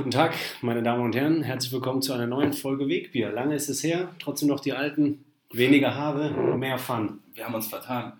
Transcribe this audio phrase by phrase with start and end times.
[0.00, 1.42] Guten Tag, meine Damen und Herren.
[1.42, 3.32] Herzlich willkommen zu einer neuen Folge Wegbier.
[3.32, 7.18] Lange ist es her, trotzdem noch die alten, weniger Haare, mehr Fun.
[7.34, 8.14] Wir haben uns vertan.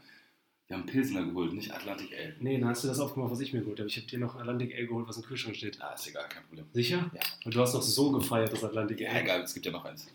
[0.68, 2.36] Wir haben Pilsner geholt, nicht Atlantic Ale.
[2.38, 3.88] Nee, dann hast du das aufgemacht, was ich mir geholt habe.
[3.88, 5.80] Ich habe dir noch Atlantic Ale geholt, was im Kühlschrank steht.
[5.80, 6.66] Ah, ist egal, kein Problem.
[6.74, 7.10] Sicher?
[7.14, 7.20] Ja.
[7.46, 9.22] Und du hast noch so gefeiert, das Atlantic Ja, Ale.
[9.22, 10.06] egal, es gibt ja noch eins.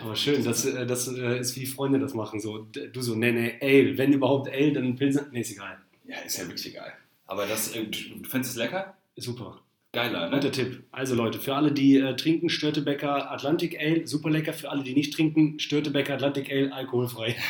[0.00, 2.40] Aber schön, das, äh, das äh, ist wie Freunde das machen.
[2.40, 3.98] So, du so, nee, nee, Ale.
[3.98, 5.26] Wenn überhaupt Ale, dann Pilsner.
[5.32, 5.76] Nee, ist egal.
[6.06, 6.94] Ja, ist ja wirklich egal.
[7.26, 8.96] Aber das, äh, du du findest es lecker?
[9.16, 9.60] Super.
[9.94, 10.50] Geiler, Guter ne?
[10.50, 10.82] Tipp.
[10.92, 14.52] Also Leute, für alle, die äh, trinken, Störtebecker Atlantic Ale, super lecker.
[14.52, 17.36] Für alle, die nicht trinken, Störtebecker Atlantic Ale, alkoholfrei.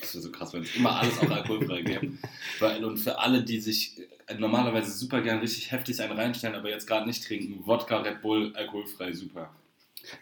[0.00, 2.12] Das wäre so krass, wenn es immer alles auch alkoholfrei gäbe.
[2.60, 3.94] Weil, und für alle, die sich
[4.28, 8.22] äh, normalerweise super gern richtig heftig einen reinstellen, aber jetzt gerade nicht trinken, Wodka, Red
[8.22, 9.50] Bull, alkoholfrei, super.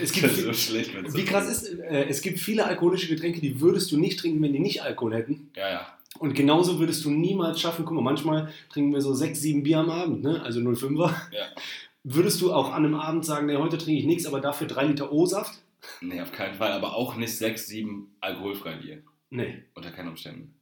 [0.00, 3.40] Es gibt Das ist so schlecht, Wie krass ist, äh, es gibt viele alkoholische Getränke,
[3.40, 5.50] die würdest du nicht trinken, wenn die nicht Alkohol hätten.
[5.54, 5.97] Ja, ja.
[6.18, 9.78] Und genauso würdest du niemals schaffen, guck mal, manchmal trinken wir so sechs, sieben Bier
[9.78, 10.42] am Abend, ne?
[10.42, 11.14] also 05er.
[11.32, 11.46] Ja.
[12.04, 14.86] Würdest du auch an einem Abend sagen, nee, heute trinke ich nichts, aber dafür drei
[14.86, 15.58] Liter O-Saft?
[16.00, 16.72] Nee, auf keinen Fall.
[16.72, 19.02] Aber auch nicht 6, 7 alkoholfrei Bier.
[19.30, 19.62] Nee.
[19.74, 20.54] Unter keinen Umständen.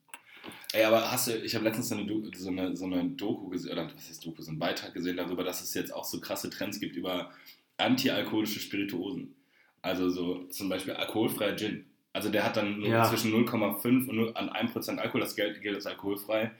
[0.72, 3.48] Ey, aber hast du, ich habe letztens so eine, Do- so, eine, so eine Doku
[3.48, 6.20] gesehen, oder was heißt Doku, so einen Beitrag gesehen darüber, dass es jetzt auch so
[6.20, 7.30] krasse Trends gibt über
[7.78, 9.34] antialkoholische Spirituosen.
[9.82, 11.86] Also so zum Beispiel alkoholfreier Gin.
[12.16, 13.04] Also der hat dann nur Ja.
[13.04, 16.50] zwischen 0,5 und 0 an 1% Alkohol, das gilt, gilt als alkoholfrei.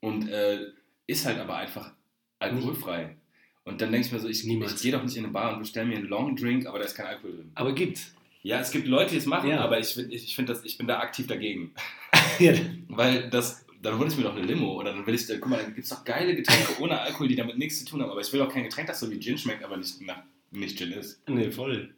[0.00, 0.58] Und äh,
[1.06, 1.92] ist halt aber einfach
[2.40, 3.16] alkoholfrei.
[3.64, 5.60] Und dann denke ich mir so, ich, ich gehe doch nicht in eine Bar und
[5.60, 7.50] bestelle mir einen Long Drink, aber da ist kein Alkohol drin.
[7.54, 8.12] Aber gibt's.
[8.42, 9.60] Ja, es gibt Leute, die es machen, Ja.
[9.60, 11.72] aber ich, ich, ich finde das, ich bin da aktiv dagegen.
[12.40, 12.54] ja.
[12.88, 15.58] Weil das, dann hole ich mir doch eine Limo oder dann will ich, guck mal,
[15.62, 18.10] dann gibt es doch geile Getränke ohne Alkohol, die damit nichts zu tun haben.
[18.10, 20.78] Aber ich will auch kein Getränk, das so wie Gin schmeckt, aber nicht, nach, nicht
[20.78, 21.22] Gin ist.
[21.28, 21.94] Nee, voll.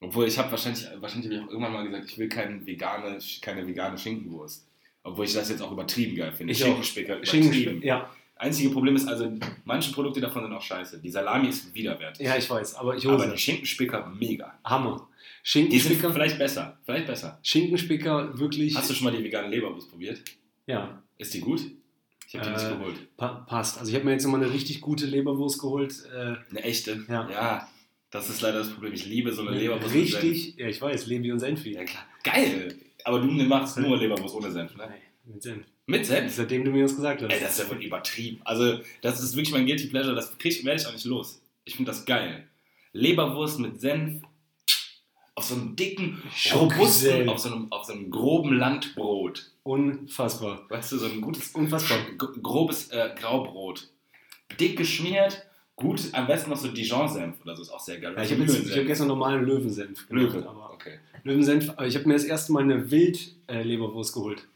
[0.00, 3.18] Obwohl ich habe wahrscheinlich, wahrscheinlich habe ich auch irgendwann mal gesagt, ich will kein vegane,
[3.42, 4.66] keine vegane Schinkenwurst.
[5.02, 6.52] Obwohl ich das jetzt auch übertrieben geil finde.
[6.52, 6.68] Ich auch.
[6.68, 7.24] Schinkenspicker.
[7.24, 8.10] Schinken, ja.
[8.36, 9.30] Einzige Problem ist also,
[9.64, 10.98] manche Produkte davon sind auch scheiße.
[11.00, 12.24] Die Salami ist widerwärtig.
[12.26, 13.36] ja, ich weiß, aber ich hole aber die.
[13.38, 14.58] Schinkenspicker mega.
[14.64, 14.96] Hammer.
[14.96, 16.78] Die sind Schinkenspicker, vielleicht besser.
[16.84, 17.38] Vielleicht besser.
[17.42, 18.74] Schinkenspicker, wirklich.
[18.76, 20.22] Hast du schon mal die vegane Leberwurst probiert?
[20.66, 21.60] Ja, Ist die gut?
[22.26, 23.16] Ich habe die nicht Äh, geholt.
[23.16, 23.78] pa passt.
[23.78, 25.94] Also ich habe mir jetzt nochmal eine richtig gute Leberwurst geholt.
[26.14, 27.04] Äh, Eine echte?
[27.08, 27.68] Ja.
[28.10, 28.92] Das ist leider das Problem.
[28.92, 29.94] Ich liebe so eine Leberwurst.
[29.94, 31.74] mit richtig, ja ich weiß, Lebi und Senfi.
[31.74, 31.76] Senf.
[31.76, 32.06] Ja, klar.
[32.22, 32.76] Geil!
[33.04, 34.88] Aber du machst nur Leberwurst ohne Senf, ne?
[34.88, 35.66] Nee, mit Senf.
[35.86, 36.34] Mit Senf?
[36.34, 37.32] Seitdem du mir das gesagt hast.
[37.32, 38.40] Ey, das ist ja wohl übertrieben.
[38.44, 40.14] Also, das ist wirklich mein Guilty Pleasure.
[40.14, 41.40] Das krieg, werde ich auch nicht los.
[41.64, 42.48] Ich finde das geil.
[42.92, 44.22] Leberwurst mit Senf
[45.40, 46.22] auf so einem dicken,
[46.52, 49.52] robusten, auf so einem, auf so einem groben Landbrot.
[49.62, 50.66] Unfassbar.
[50.68, 51.98] Weißt du, so ein gutes, Unfassbar.
[52.18, 53.88] grobes äh, Graubrot.
[54.58, 55.46] Dick geschmiert,
[55.80, 58.14] gut, am besten noch so Dijon-Senf oder so, ist auch sehr geil.
[58.16, 60.36] Ja, ich habe hab gestern normalen Löwensenf gemacht.
[60.46, 60.98] Aber Okay.
[61.24, 64.46] Löwensenf, aber ich habe mir das erste Mal eine Wild-Leberwurst geholt.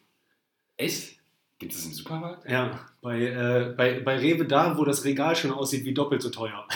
[0.79, 1.19] Echt?
[1.59, 2.49] Gibt es im Supermarkt?
[2.51, 6.31] Ja, bei, äh, bei, bei Rewe da, wo das Regal schon aussieht wie doppelt so
[6.31, 6.67] teuer.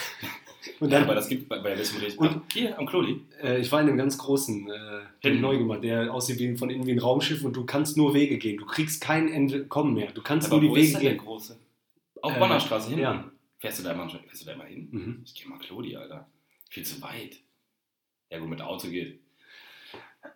[0.81, 2.19] Und Ja, dann, aber das gibt bei, bei welchem Gericht?
[2.19, 3.23] Und- hier am Kloli.
[3.43, 5.03] äh, ich war in einem ganz großen, äh, Hinten.
[5.23, 8.13] den neu gemacht, der aussieht wie, von innen wie ein Raumschiff und du kannst nur
[8.15, 8.59] Wege gehen.
[8.59, 10.13] Du kriegst kein Entkommen mehr.
[10.13, 11.25] Du kannst Aber nur die ist Wege denn der gehen.
[11.25, 11.57] große?
[12.23, 12.99] Auf Äh, Bonner Straße hin?
[12.99, 13.25] ja.
[13.59, 14.89] Fährst du da immer, fährst du da immer hin?
[14.91, 15.23] Mhm.
[15.25, 16.29] Ich gehe mal Klodi, Alter.
[16.71, 17.41] Viel zu weit.
[18.31, 19.21] Ja gut, mit Auto geht.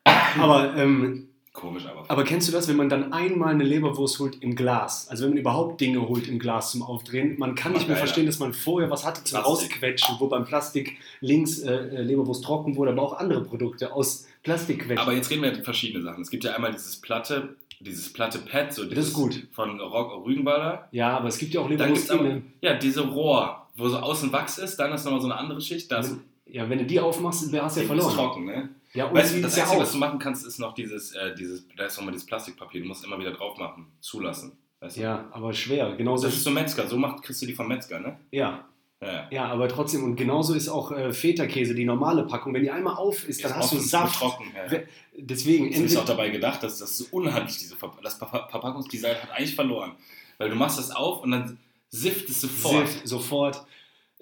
[0.05, 2.11] Aber, ähm, Komisch, aber.
[2.11, 5.09] aber kennst du das, wenn man dann einmal eine Leberwurst holt im Glas?
[5.09, 8.25] Also wenn man überhaupt Dinge holt im Glas zum Aufdrehen, man kann nicht mehr verstehen,
[8.25, 9.73] dass man vorher was hatte zum Plastik.
[9.73, 14.27] Rausquetschen, wo beim Plastik links äh, äh, Leberwurst trocken wurde, aber auch andere Produkte aus
[14.43, 14.99] Plastik quetschen.
[14.99, 16.23] Aber jetzt reden wir über verschiedene Sachen.
[16.23, 19.47] Es gibt ja einmal dieses platte, dieses platte Pad, so Das ist gut.
[19.53, 20.89] von Rock Rügenwalder.
[20.93, 22.53] ja, aber es gibt ja auch Dann Leberwurst gibt es aber, innen.
[22.61, 25.91] ja, diese Rohr, wo so außen Wachs ist, dann ist nochmal so eine andere Schicht,
[25.93, 26.17] das
[26.47, 28.15] Ja, wenn du die aufmachst, dann hast du ja ist verloren.
[28.15, 28.69] trocken, ne?
[28.95, 29.83] Ja, und Weißt du, das ist ja Einzige, auch.
[29.85, 32.89] was du machen kannst, ist noch dieses, äh, dieses, da ist nochmal dieses Plastikpapier, du
[32.89, 34.53] musst immer wieder drauf machen, zulassen.
[34.81, 35.01] Weißt du?
[35.01, 35.95] Ja, aber schwer.
[35.97, 38.19] Genauso Das ist so Metzger, so macht, kriegst du die vom Metzger, ne?
[38.33, 38.65] ja,
[39.03, 39.45] Ja, ja.
[39.47, 42.55] aber trotzdem, und genauso ist auch äh, Feta-Käse, die normale Packung.
[42.55, 44.19] Wenn die einmal auf ist, dann Ist hast du Saft.
[44.19, 44.45] trocken.
[44.55, 44.71] Ja, ja.
[44.71, 44.87] We-
[45.19, 49.15] Deswegen, Es ist auch dabei gedacht, dass das so unheimlich, diese Ver das Ver Verpackungsdesign
[49.17, 49.93] hat eigentlich verloren.
[50.39, 51.59] Weil du machst das auf und dann
[51.91, 52.89] sifft es sofort.
[52.89, 53.67] Sift, sofort.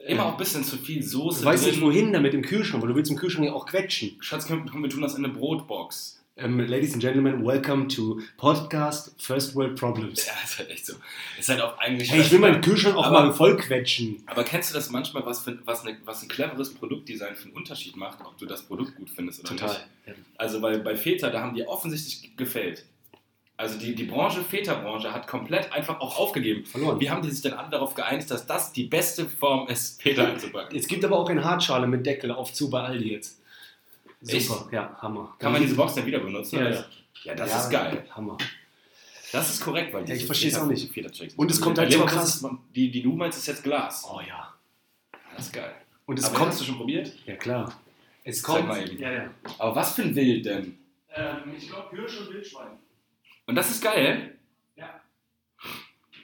[0.07, 1.73] Immer Äh, auch ein bisschen zu viel Soße Du weißt drin.
[1.75, 4.17] nicht, wohin damit im Kühlschrank, weil du willst im Kühlschrank ja auch quetschen.
[4.21, 6.20] Schatz, komm, komm, wir tun das in eine Brotbox.
[6.43, 10.27] Ähm, Ladies and Gentlemen, welcome to Podcast First World Problems.
[10.27, 10.95] Ja, ist halt echt so.
[11.39, 12.11] Ist halt auch eigentlich.
[12.11, 14.23] Hey, ich will meinen Kühlschrank auch Aber- mal voll quetschen.
[14.27, 17.53] Aber kennst du das manchmal, was, für, was, eine, was ein cleveres Produktdesign für einen
[17.57, 19.77] Unterschied macht, ob du das Produkt gut findest oder Total.
[20.07, 20.19] nicht?
[20.39, 22.87] Also bei, bei Feta, da haben die offensichtlich gefällt.
[23.59, 26.65] Also die, die Branche, Feta-Branche, hat komplett einfach auch aufgegeben.
[26.65, 26.99] Verloren.
[26.99, 30.25] Wie haben die sich denn alle darauf geeinigt, dass das die beste Form ist, Feta
[30.25, 30.79] einzupacken?
[30.79, 33.40] Es gibt aber auch eine Hartschale mit Deckel auf zu bei Aldi jetzt.
[34.21, 34.73] Super, Echt?
[34.73, 35.35] ja, Hammer.
[35.39, 36.59] Kann man diese Box dann wieder benutzen?
[36.59, 36.85] Ja, ja.
[37.25, 38.07] ja das Ja, ist geil.
[38.11, 38.37] Hammer.
[39.33, 41.39] Das ist korrekt, weil Ja, ich diese versteh's auch nicht.
[41.39, 42.45] Und es kommt halt so krass-
[42.75, 44.05] Die, die du meinst, ist jetzt Glas.
[44.11, 44.53] Oh ja.
[45.37, 45.75] Das ist geil.
[46.07, 46.51] Und es Aber kommt.
[46.51, 47.13] hast du schon probiert?
[47.25, 47.81] Ja, klar.
[48.25, 48.99] Es eben.
[48.99, 49.31] Ja, ja.
[49.59, 50.79] Aber was für ein Wild denn?
[51.15, 52.79] Ähm, ich glaube Hirsch und Wildschwein.
[53.47, 54.37] Und das ist geil?
[54.77, 55.01] Ja.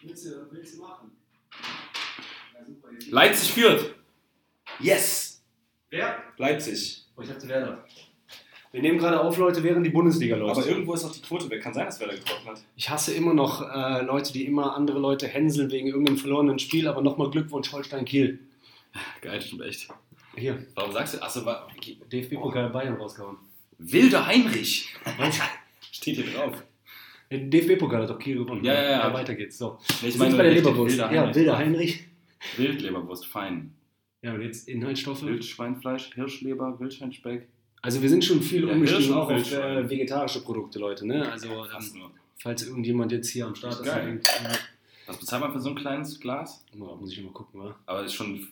[0.03, 1.13] Willst du, willst du machen?
[2.55, 2.89] Ja, super.
[3.11, 3.95] Leipzig führt.
[4.81, 5.43] Yes!
[5.89, 6.23] Wer?
[6.37, 7.06] Leipzig.
[7.17, 7.85] Oh, ich dachte Werder.
[8.73, 10.59] Wir nehmen gerade auf, Leute, während die Bundesliga läuft.
[10.59, 11.63] Aber irgendwo ist auch die Quote weg.
[11.63, 12.63] Kann sein, dass Werder getroffen hat.
[12.77, 16.87] Ich hasse immer noch äh, Leute, die immer andere Leute hänseln wegen irgendeinem verlorenen Spiel,
[16.87, 18.39] aber nochmal Glückwunsch Holstein Kiel.
[19.23, 19.89] Geil, stimmt echt.
[20.37, 21.23] Hier, Warum sagst du?
[21.23, 21.41] Achso,
[22.13, 23.39] DFB-Pokal Bayern rausgehauen.
[23.79, 24.95] Wilder Heinrich.
[25.17, 25.41] Was?
[25.93, 26.63] Steht hier drauf.
[27.31, 28.63] Der DFB-Pokal hat doch Kiel gewonnen.
[28.65, 29.15] Ja, ja, ja.
[29.15, 29.59] weiter geht's.
[29.59, 29.79] So.
[30.03, 30.93] Ich meine, bei der Leberwurst.
[30.93, 31.37] Wilder ja, Heinrich.
[31.37, 32.05] Wilder Heinrich.
[32.57, 33.75] Wildleberwurst, fein.
[34.27, 35.23] Ja, und jetzt Inhaltsstoffe.
[35.23, 37.47] Wildschweinfleisch, Hirschleber, Wildschweinspeck.
[37.81, 39.85] Also wir sind schon viel Ja, umgestiegen auch auf Wildschwein.
[39.85, 41.07] äh, vegetarische Produkte, Leute.
[41.07, 41.31] Ne?
[41.31, 44.49] Also Krass ähm, falls irgendjemand jetzt hier am Start ist, denkt, äh,
[45.07, 46.65] Was bezahlt man für so ein kleines Glas?
[46.77, 47.77] oh, muss ich mal gucken, wa?
[47.87, 48.49] Aber ist schon,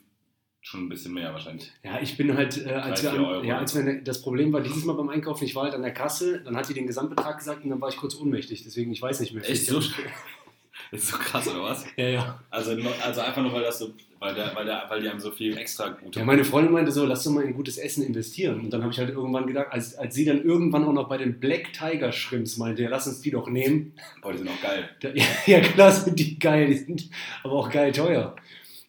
[0.60, 1.72] schon ein bisschen mehr wahrscheinlich.
[1.82, 4.84] Ja, ich bin halt, äh, als, wir an, ja, als wir, das Problem war dieses
[4.84, 7.64] Mal beim Einkaufen, ich war halt an der Kasse, dann hat die den Gesamtbetrag gesagt
[7.64, 9.50] und dann war ich kurz ohnmächtig, deswegen ich weiß nicht mehr.
[9.50, 9.80] Echt so?
[10.92, 11.84] Ist so krass, oder was?
[11.96, 12.40] Ja, ja.
[12.50, 12.70] Also,
[13.04, 13.92] also einfach nur, weil, das so,
[14.24, 16.18] weil, der, weil, der, weil die einem so viel extra gute.
[16.18, 18.60] Ja, meine Freundin meinte so, lass doch mal in gutes Essen investieren.
[18.60, 21.18] Und dann habe ich halt irgendwann gedacht, als, als sie dann irgendwann auch noch bei
[21.18, 23.92] den Black Tiger Shrimps meinte, ja, lass uns die doch nehmen.
[24.22, 24.88] Boah, die sind auch geil.
[25.02, 25.10] Ja,
[25.58, 27.10] ja, klar sind die geil, die sind
[27.42, 28.34] aber auch geil teuer.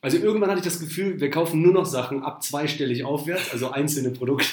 [0.02, 3.72] Also irgendwann hatte ich das Gefühl, wir kaufen nur noch Sachen ab zweistellig aufwärts, also
[3.72, 4.48] einzelne Produkte.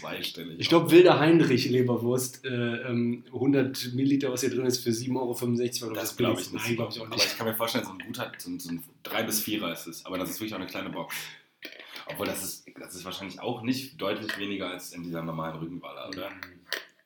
[0.00, 0.56] Zweistellig.
[0.58, 5.82] Ich glaube, Wilder Heinrich Leberwurst, äh, ähm, 100 Milliliter, was hier drin ist, für 7,65
[5.84, 5.94] Euro.
[5.94, 6.64] das was glaube ich nicht.
[6.66, 7.26] Nein, glaube ich auch Aber nicht.
[7.26, 9.86] ich kann mir vorstellen, so ein guter, so ein, so ein 3 bis 4er ist
[9.86, 10.06] es.
[10.06, 11.14] Aber das ist wirklich auch eine kleine Box.
[12.08, 16.08] Obwohl, das ist, das ist wahrscheinlich auch nicht deutlich weniger als in dieser normalen Rückenwaller,
[16.08, 16.30] oder?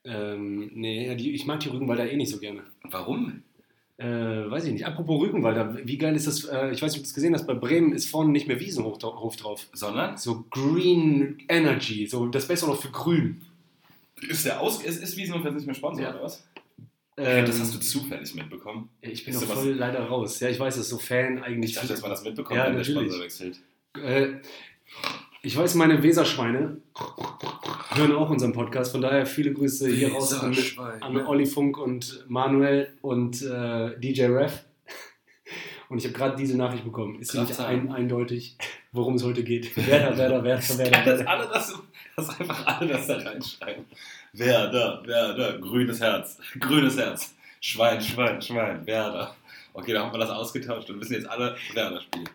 [0.04, 2.64] Ähm, nee, die, ich mag die Rügenwalder eh nicht so gerne.
[2.82, 3.42] Warum?
[4.00, 4.86] Äh, weiß ich nicht.
[4.86, 6.44] Apropos Rügenwalder, wie geil ist das?
[6.44, 8.58] Äh, ich weiß nicht, ob du das gesehen hast, bei Bremen ist vorne nicht mehr
[8.58, 9.66] Wiesenhof dra- Hof drauf.
[9.74, 10.16] Sondern?
[10.16, 13.42] So Green Energy, so das Bessere noch für Grün.
[14.22, 16.10] Ist der aus, ist, ist Wiesenhof jetzt nicht mehr Sponsor, Ja.
[16.14, 16.46] oder was?
[17.18, 18.88] Ähm, das hast du zufällig mitbekommen.
[19.02, 20.40] Ich bin doch voll leider raus.
[20.40, 21.72] Ja, ich weiß, das ist so Fan eigentlich.
[21.72, 23.12] Ich dachte, dass man das mitbekommt, Ja, wenn der natürlich.
[23.12, 23.60] Sponsor wechselt.
[24.02, 24.28] Äh,
[25.42, 26.76] ich weiß, meine Weserschweine
[27.94, 28.92] hören auch unseren Podcast.
[28.92, 30.56] Von daher viele Grüße hier raus an,
[31.00, 34.64] an Olli Funk und Manuel und äh, DJ Ref.
[35.88, 37.20] Und ich habe gerade diese Nachricht bekommen.
[37.20, 37.66] Ist Krass, ja.
[37.66, 38.56] ein, eindeutig,
[38.92, 39.76] worum es heute geht.
[39.76, 41.04] Werder, Werder, Werder, Geil, Werder.
[41.04, 41.30] dass Werder.
[41.30, 41.78] alle das,
[42.16, 43.84] dass einfach alle das da reinschreiben.
[44.32, 47.34] Werder, Werder, grünes Herz, grünes Herz.
[47.60, 49.34] Schwein, Schwein, Schwein, Werder.
[49.72, 52.28] Okay, da haben wir das ausgetauscht und wissen jetzt alle Werder spielen.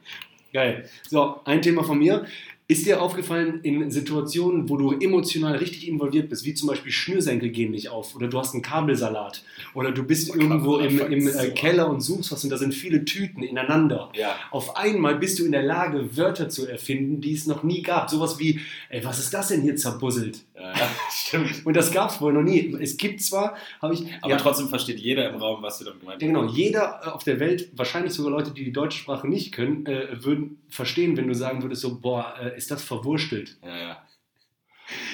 [0.51, 0.89] Geil.
[1.07, 2.25] So, ein Thema von mir.
[2.67, 7.49] Ist dir aufgefallen in Situationen, wo du emotional richtig involviert bist, wie zum Beispiel Schnürsenkel
[7.49, 9.43] gehen nicht auf oder du hast einen Kabelsalat
[9.75, 12.73] oder du bist Oh, irgendwo im, im äh, Keller und suchst was und da sind
[12.73, 14.11] viele Tüten ineinander.
[14.15, 17.83] Ja, Auf einmal bist du in der Lage, Wörter zu erfinden, die es noch nie
[17.83, 18.09] gab.
[18.09, 18.59] Sowas wie,
[18.89, 20.43] ey, was ist das denn hier zerbusselt?
[20.55, 20.73] ja,
[21.11, 21.65] stimmt.
[21.65, 22.75] Und das gab es wohl noch nie.
[22.81, 25.99] Es gibt zwar, habe ich, Aber ja, trotzdem versteht jeder im Raum, was du damit
[25.99, 29.27] gemeint ja, genau, jeder äh, auf der Welt, wahrscheinlich sogar Leute, die die deutsche Sprache
[29.27, 33.57] nicht können, äh, würden verstehen, wenn du sagen würdest, so, boah, äh, ist das verwurstelt?
[33.63, 34.07] Ja, ja.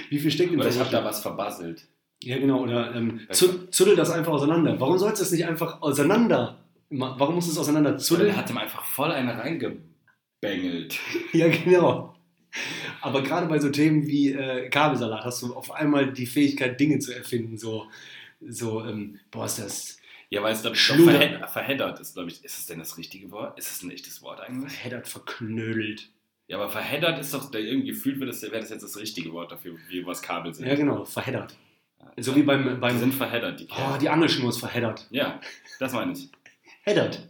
[0.09, 1.05] Wie viel steckt in Oder ich habe verwurstelt?
[1.05, 1.87] da was verbasselt.
[2.23, 4.79] Ja, genau, oder ähm, zuddel das einfach auseinander.
[4.79, 6.59] Warum sollst du das nicht einfach auseinander?
[6.89, 8.27] Warum musst du es auseinander zuddeln?
[8.27, 10.99] der hat ihm einfach voll eine reingebängelt.
[11.33, 12.15] Ja, genau.
[12.99, 16.99] Aber gerade bei so Themen wie äh, Kabelsalat hast du auf einmal die Fähigkeit, Dinge
[16.99, 17.57] zu erfinden.
[17.57, 17.87] So,
[18.45, 19.97] so ähm, boah, ist das
[20.29, 21.13] Ja, weil es glaube ich doch Schluder.
[21.13, 22.43] verhed verheddert ist, glaube ich.
[22.43, 23.57] Ist es denn das richtige Wort?
[23.57, 24.73] Ist es ein echtes Wort eigentlich?
[24.73, 26.09] verheddert, verknödelt.
[26.47, 29.31] Ja, aber verheddert ist doch, der irgendwie gefühlt wird, das wäre das jetzt das richtige
[29.31, 30.67] Wort dafür, wie was Kabel sind.
[30.67, 31.55] Ja, genau, verheddert.
[32.17, 33.99] So wie beim, Die beim sind verheddert, die oh, Kerle.
[33.99, 35.07] die Angelschnur ist verheddert.
[35.11, 35.39] Ja,
[35.79, 36.29] das meine ich.
[36.83, 37.29] Heddert.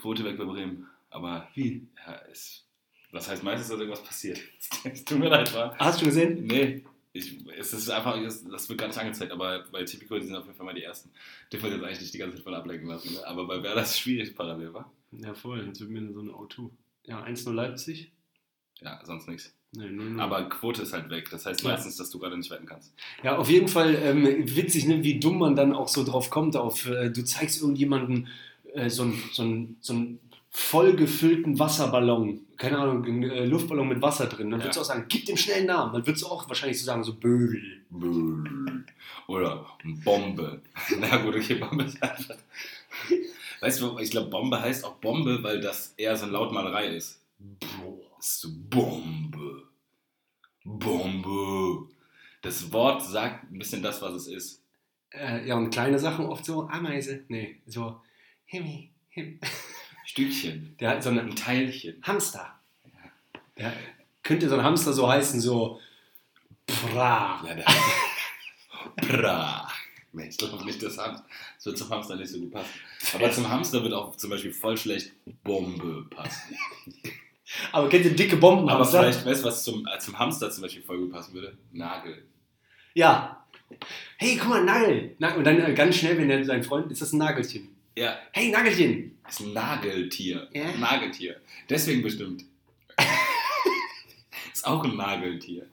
[0.00, 0.86] Quote weg bei Bremen.
[1.10, 1.86] Aber Wie?
[2.06, 2.66] ja, es,
[3.12, 4.40] das heißt meistens, dass irgendwas passiert.
[4.84, 5.76] Es tut mir leid, war.
[5.78, 6.46] Hast du gesehen?
[6.46, 10.34] Nee, ich, es ist einfach, das wird gar nicht angezeigt, aber bei Tipico, die sind
[10.34, 11.10] auf jeden Fall mal die Ersten.
[11.52, 13.14] Dürfen wir jetzt eigentlich nicht die ganze Zeit von ablenken lassen.
[13.14, 13.24] Ne?
[13.26, 14.90] Aber bei Werder ist es schwierig parallel, wa?
[15.12, 15.64] Ja, voll.
[15.64, 16.70] Jetzt wird mir so eine O2.
[17.06, 18.10] Ja, 1-0 Leipzig.
[18.80, 19.54] Ja, sonst nichts.
[19.72, 20.20] Nee, 0-0.
[20.20, 21.28] Aber Quote ist halt weg.
[21.30, 21.70] Das heißt Ja.
[21.70, 22.92] meistens, dass du gerade nicht wetten kannst.
[23.22, 24.24] Ja, auf jeden Fall ähm,
[24.56, 26.56] witzig, ne, wie dumm man dann auch so drauf kommt.
[26.56, 28.28] Auf, äh, du zeigst irgendjemanden
[28.72, 30.20] äh, so einen so so einen
[30.50, 34.50] voll gefüllten Wasserballon, keine Ahnung, einen äh, Luftballon mit Wasser drin.
[34.50, 34.66] Dann Ja.
[34.66, 35.92] würdest du auch sagen, gib dem schnell einen Namen.
[35.92, 37.80] Dann würdest du auch wahrscheinlich so sagen, so Bödel.
[37.90, 38.84] Böll.
[39.26, 39.66] Oder
[40.04, 40.62] Bombe.
[41.00, 42.36] Na gut, okay, Bombe ist einfach.
[43.64, 47.22] Weißt du, ich glaube, Bombe heißt auch Bombe, weil das eher so eine Lautmalerei ist.
[48.18, 49.62] Ist so Bombe.
[50.64, 51.88] Bombe.
[52.42, 54.62] Das Wort sagt ein bisschen das, was es ist.
[55.14, 57.24] Äh, ja, und kleine Sachen oft so Ameise.
[57.28, 58.02] Nee, so
[58.44, 59.40] Himmi, Him.
[60.04, 60.76] Stückchen.
[60.78, 62.02] Der hat so eine Ein Teilchen.
[62.02, 62.60] Hamster.
[63.56, 63.72] Der
[64.22, 65.80] könnte so ein Hamster so heißen, so
[66.66, 67.42] Pra.
[67.46, 67.64] Ja, der
[69.06, 69.72] Bra.
[70.14, 71.26] Nee, ich glaube nicht, dass Hamster.
[71.56, 72.70] Das wird zum Hamster nicht so gut passen.
[73.14, 76.54] Aber zum Hamster wird auch zum Beispiel voll schlecht Bombe passen.
[77.72, 78.68] Aber kennt ihr dicke Bomben?
[78.68, 81.58] Aber vielleicht, weißt du, was zum, äh, zum Hamster zum Beispiel voll gut passen würde?
[81.72, 82.24] Nagel.
[82.94, 83.44] Ja.
[84.16, 85.16] Hey, guck mal, Nagel.
[85.18, 87.68] Na, und dann äh, ganz schnell, wenn der sein Freund ist, das ein Nagelchen.
[87.96, 89.18] Ja, Hey, Nagelchen.
[89.28, 90.48] ist ein Nageltier.
[90.52, 90.72] Ja.
[90.78, 91.40] Nageltier.
[91.68, 92.44] Deswegen bestimmt.
[94.52, 95.66] ist auch ein Nageltier.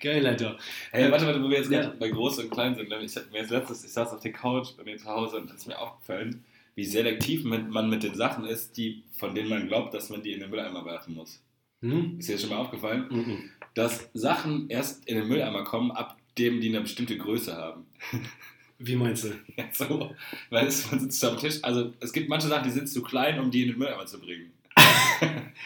[0.00, 0.58] Geil, Alter.
[0.92, 1.82] Hey, warte, warte, wo wir jetzt Ja.
[1.82, 2.90] gerade bei groß und klein sind.
[2.92, 5.50] Ich hab mir jetzt letztes, ich saß auf der Couch bei mir zu Hause und
[5.50, 6.44] es ist mir aufgefallen,
[6.74, 10.32] wie selektiv man mit den Sachen ist, die, von denen man glaubt, dass man die
[10.32, 11.42] in den Mülleimer werfen muss.
[11.82, 12.18] Hm?
[12.18, 13.06] Ist dir das schon mal aufgefallen?
[13.10, 13.50] Mhm.
[13.74, 17.86] Dass Sachen erst in den Mülleimer kommen, ab dem die eine bestimmte Größe haben.
[18.78, 19.28] Wie meinst du?
[19.56, 20.14] Ja, so.
[20.48, 23.38] Weil es, man sitzt am Tisch, also es gibt manche Sachen, die sind zu klein,
[23.38, 24.52] um die in den Mülleimer zu bringen.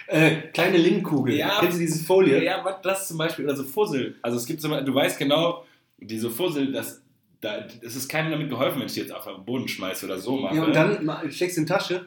[0.07, 1.35] Äh, kleine Linkkugel.
[1.37, 1.59] Ja.
[1.61, 2.43] Kennst du diese Folie?
[2.45, 4.17] Ja, das zum Beispiel, oder so Fussel.
[4.23, 5.65] Also es gibt so, du weißt genau,
[5.99, 7.01] diese Fussel, das,
[7.41, 10.19] da, es ist keinem damit geholfen, wenn ich die jetzt auf den Boden schmeiße oder
[10.19, 10.57] so mache.
[10.57, 12.07] Ja, und dann ma- steckst du in die Tasche.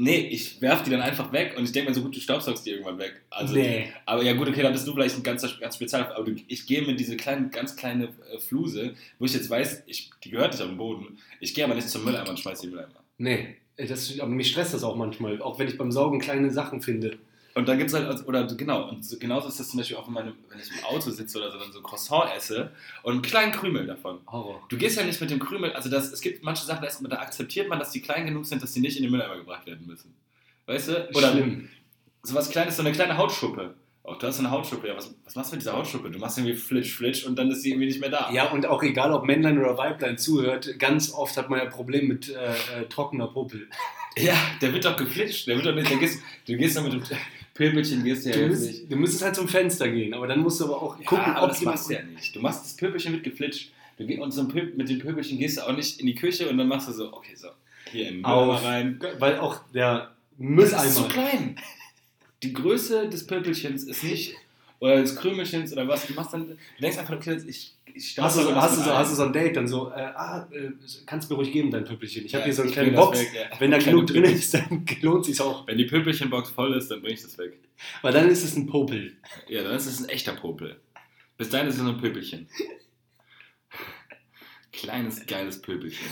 [0.00, 2.64] Nee, ich werf die dann einfach weg und ich denke mir so, gut, du staubsaugst
[2.64, 3.20] die irgendwann weg.
[3.30, 3.88] Also, Nee.
[4.06, 6.66] Aber ja gut, okay, dann bist du vielleicht ein ganzer, ganz speziell, aber du, ich
[6.66, 10.52] gehe mit diese kleinen, ganz kleine äh, Fluse, wo ich jetzt weiß, ich, die gehört
[10.52, 11.18] nicht auf den Boden.
[11.40, 12.94] Ich gehe aber nicht zum Mülleimer und schmeiß die Mülleimer.
[13.16, 13.56] Nee.
[13.76, 15.42] Das, aber mich stresst das auch manchmal.
[15.42, 17.18] Auch wenn ich beim Saugen kleine Sachen finde.
[17.58, 19.96] Und dann gibt es halt, also- oder genau, und so, genauso ist das zum Beispiel
[19.96, 22.70] auch, in meinem, wenn ich im Auto sitze oder so, dann so Croissant esse
[23.02, 24.20] und einen kleinen Krümel davon.
[24.28, 24.62] Horror.
[24.68, 27.20] Du gehst ja nicht mit dem Krümel, also das, es gibt manche Sachen, da, da
[27.20, 29.88] akzeptiert man, dass die klein genug sind, dass die nicht in den Mülleimer gebracht werden
[29.88, 30.14] müssen.
[30.66, 31.08] Weißt du?
[31.16, 31.68] Oder Schlimm.
[32.22, 33.74] so was Kleines, so eine kleine Hautschuppe.
[34.04, 36.12] Auch du hast eine Hautschuppe, ja, was, was machst du mit dieser Hautschuppe?
[36.12, 38.30] Du machst irgendwie flitsch, flitsch und dann ist sie irgendwie nicht mehr da.
[38.32, 42.06] Ja, und auch egal, ob Männlein oder Weiblein zuhört, ganz oft hat man ja Problem
[42.06, 43.68] mit äh, äh, trockener Popel.
[44.16, 46.92] Ja, der wird doch geflitscht, der wird doch nicht, der gehst, du gehst doch mit
[46.92, 47.02] dem
[47.58, 48.92] Pöbelchen, gehst du ja jetzt müsst, nicht.
[48.92, 51.42] du müsstest halt zum Fenster gehen, aber dann musst du aber auch Ja, gucken, aber
[51.42, 52.34] ob das machst du ja nicht.
[52.36, 53.72] Du machst das Pöbelchen wird geflitscht.
[53.98, 56.48] Du geh, und so Pöb, mit den Pöbelchen gehst du auch nicht in die Küche
[56.48, 57.48] und dann machst du so, okay, so,
[57.90, 59.00] hier den Mülleimer rein.
[59.18, 61.08] weil auch der Das ist zu Mülleimer...
[61.08, 61.56] klein.
[62.44, 64.36] Die Größe des Pöbelchens ist nicht,
[64.78, 67.72] oder des Krümelchens oder was, du machst dann, du denkst einfach, okay, ich
[68.18, 68.96] Hast du, so, hast, du so, ein.
[68.98, 70.70] hast du so ein Date, dann so, äh, ah, äh,
[71.06, 72.24] kannst du mir ruhig geben, dein Pöppelchen.
[72.24, 73.18] Ich habe Ja, hier so eine kleine Box.
[73.20, 73.60] weg, ja.
[73.60, 74.38] Wenn da genug drin Pöppelchen.
[74.38, 75.66] ist, dann lohnt sich auch.
[75.66, 77.58] Wenn die Pöbelchenbox voll ist, dann bring ich das weg.
[78.02, 79.16] Weil dann ist es ein Popel.
[79.48, 80.80] Ja, dann ist es ein echter Popel.
[81.36, 82.48] Bis dahin ist es nur ein Pöbelchen.
[84.72, 86.06] Kleines, geiles Pöbelchen.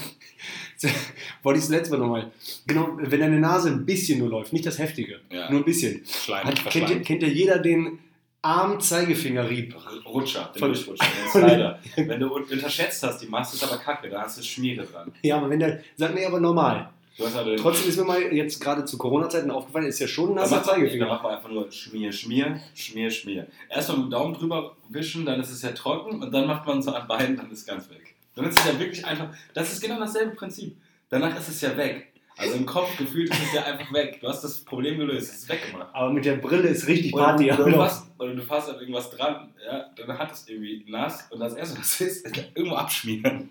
[1.43, 2.33] Wollte ich das letzte Mal nochmal.
[2.67, 5.51] Genau, wenn deine Nase ein bisschen nur läuft, nicht das Heftige, Ja.
[5.51, 6.05] nur ein bisschen.
[6.07, 7.99] Schleim, Hat, kennt, kennt ja jeder den
[8.43, 9.75] Arm-Zeigefinger-Rieb?
[10.07, 11.79] Rutscher, den Durchrutscher, den Slider.
[11.97, 15.13] Wenn du un- unterschätzt hast, die machst, ist aber kacke, da hast du Schmiere dran.
[15.23, 16.91] Ja, aber wenn der sagt, nee, aber normal.
[17.19, 20.57] Aber Trotzdem ist mir mal jetzt gerade zu Corona-Zeiten aufgefallen, ist ja schon ein nasser
[20.59, 21.07] Da Zeigefinger.
[21.07, 23.47] macht man einfach nur Schmier, Schmier, Schmier, Schmier.
[23.71, 26.83] Erstmal mit dem Daumen drüber wischen, dann ist es ja trocken und dann macht man
[26.83, 28.15] so an beiden, dann ist es ganz weg.
[28.35, 30.77] Dann ist es ja wirklich einfach, das ist genau dasselbe Prinzip.
[31.09, 32.13] Danach ist es ja weg.
[32.39, 34.19] Also im Kopf gefühlt ist es ja einfach weg.
[34.21, 35.89] Du hast das Problem gelöst, es ist weggemacht.
[35.95, 37.51] Aber mit der Brille ist richtig Oder Party.
[37.53, 41.27] oder, du fasst, oder du fasst an irgendwas dran, ja, dann hat es irgendwie nass
[41.31, 43.49] und das erste, was ist, ist irgendwo abschmieren.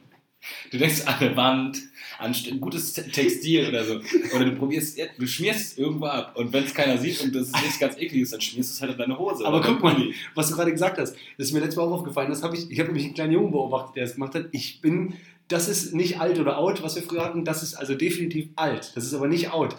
[0.69, 1.79] Du denkst an eine Wand,
[2.19, 3.99] an ein gutes Te- Textil oder so.
[4.35, 6.33] Oder du probierst, du schmierst es irgendwo ab.
[6.35, 8.81] Und wenn es keiner sieht und das nicht ganz eklig ist, dann schmierst du es
[8.81, 9.43] halt in deine Hose.
[9.43, 9.95] Aber guck mal,
[10.35, 12.29] was du gerade gesagt hast, das ist mir letztes Mal auch aufgefallen.
[12.29, 14.45] Das hab ich ich habe nämlich einen kleinen Jungen beobachtet, der es gemacht hat.
[14.51, 15.15] Ich bin,
[15.47, 17.45] das ist nicht alt oder out, was wir früher hatten.
[17.45, 18.91] Das ist also definitiv alt.
[18.95, 19.75] Das ist aber nicht out.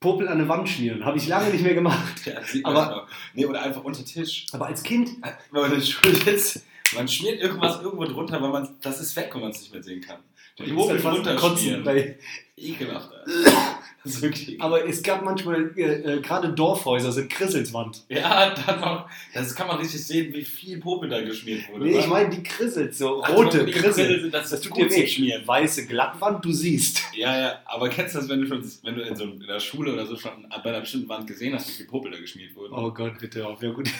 [0.00, 1.04] Popel an eine Wand schmieren.
[1.04, 1.98] Habe ich lange nicht mehr gemacht.
[2.24, 3.06] Ja, Aber-.
[3.34, 4.46] Nee, oder einfach unter Tisch.
[4.52, 5.10] Aber als Kind,
[5.50, 9.16] Wenn man in der Schule sitzt, man schmiert irgendwas irgendwo drunter, weil man das ist
[9.16, 10.18] weg, wenn man es nicht mehr sehen kann.
[10.58, 11.84] Ich muss fast drunter kotzen.
[11.84, 12.18] Weil,
[12.56, 13.10] Ekelhaft.
[13.12, 13.78] Alter.
[14.04, 18.04] Das ist wirklich aber es gab manchmal, äh, äh, gerade Dorfhäuser sind Krisselswand.
[18.08, 21.84] Ja, dann noch, das kann man richtig sehen, wie viel Popel da geschmiert wurde.
[21.84, 21.98] Nee, wa?
[21.98, 24.20] ich meine die Krissels, so Ach, rote Krissel.
[24.20, 25.06] sind, das, Das tut dir weh.
[25.06, 25.46] Schmieren.
[25.46, 27.02] Weiße Glattwand, du siehst.
[27.14, 29.60] Ja, ja, aber kennst du das, wenn du schon wenn du in, so, in der
[29.60, 32.54] Schule oder so schon bei einer bestimmten Wand gesehen hast, wie viel Popel da geschmiert
[32.54, 32.74] wurden?
[32.74, 33.60] Oh Gott, bitte auf.
[33.62, 33.90] Ja gut.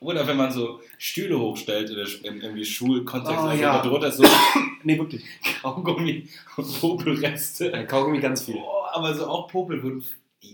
[0.00, 1.90] Oder wenn man so Stühle hochstellt
[2.22, 3.82] in irgendwie Schulkontext, Oh, also ja.
[3.82, 4.24] darunter so
[4.84, 5.24] Nee, wirklich.
[5.62, 7.70] Kaugummi und Popelreste.
[7.70, 8.54] Ja, Kaugummi ganz viel.
[8.54, 10.04] Boah, aber so auch Popel wurden,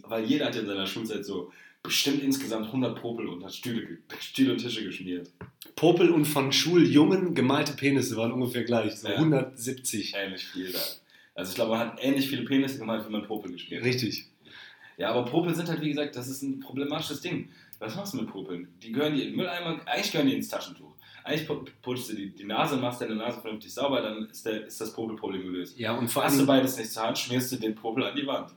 [0.09, 4.53] weil jeder hat ja in seiner Schulzeit so bestimmt insgesamt 100 Popel unter Stühle, Stühle
[4.53, 5.31] und Tische geschmiert.
[5.77, 8.95] Popel und von Schuljungen gemalte Penisse waren ungefähr gleich.
[8.97, 9.17] So Ja.
[9.17, 10.15] 170.
[10.17, 10.79] Ähnlich viel da.
[11.35, 13.89] Also ich glaube, man hat ähnlich viele Penisse gemalt, wenn man Popel geschmiert hat.
[13.89, 14.27] Richtig.
[14.99, 17.49] Ja, aber Popel sind halt, wie gesagt, das ist ein problematisches Ding.
[17.83, 18.69] Was machst du mit Popeln?
[18.83, 20.93] Die gehören die in den Mülleimer, eigentlich gehören die ins Taschentuch.
[21.25, 24.67] Eigentlich pu- putzt du die, die Nase, machst deine Nase vernünftig sauber, dann ist, der,
[24.67, 25.79] ist das Popelproblem gelöst.
[25.79, 28.17] Ja, und vor Hast du allem, beides nicht zur Hand, schmierst du den Popel an
[28.17, 28.51] die Wand.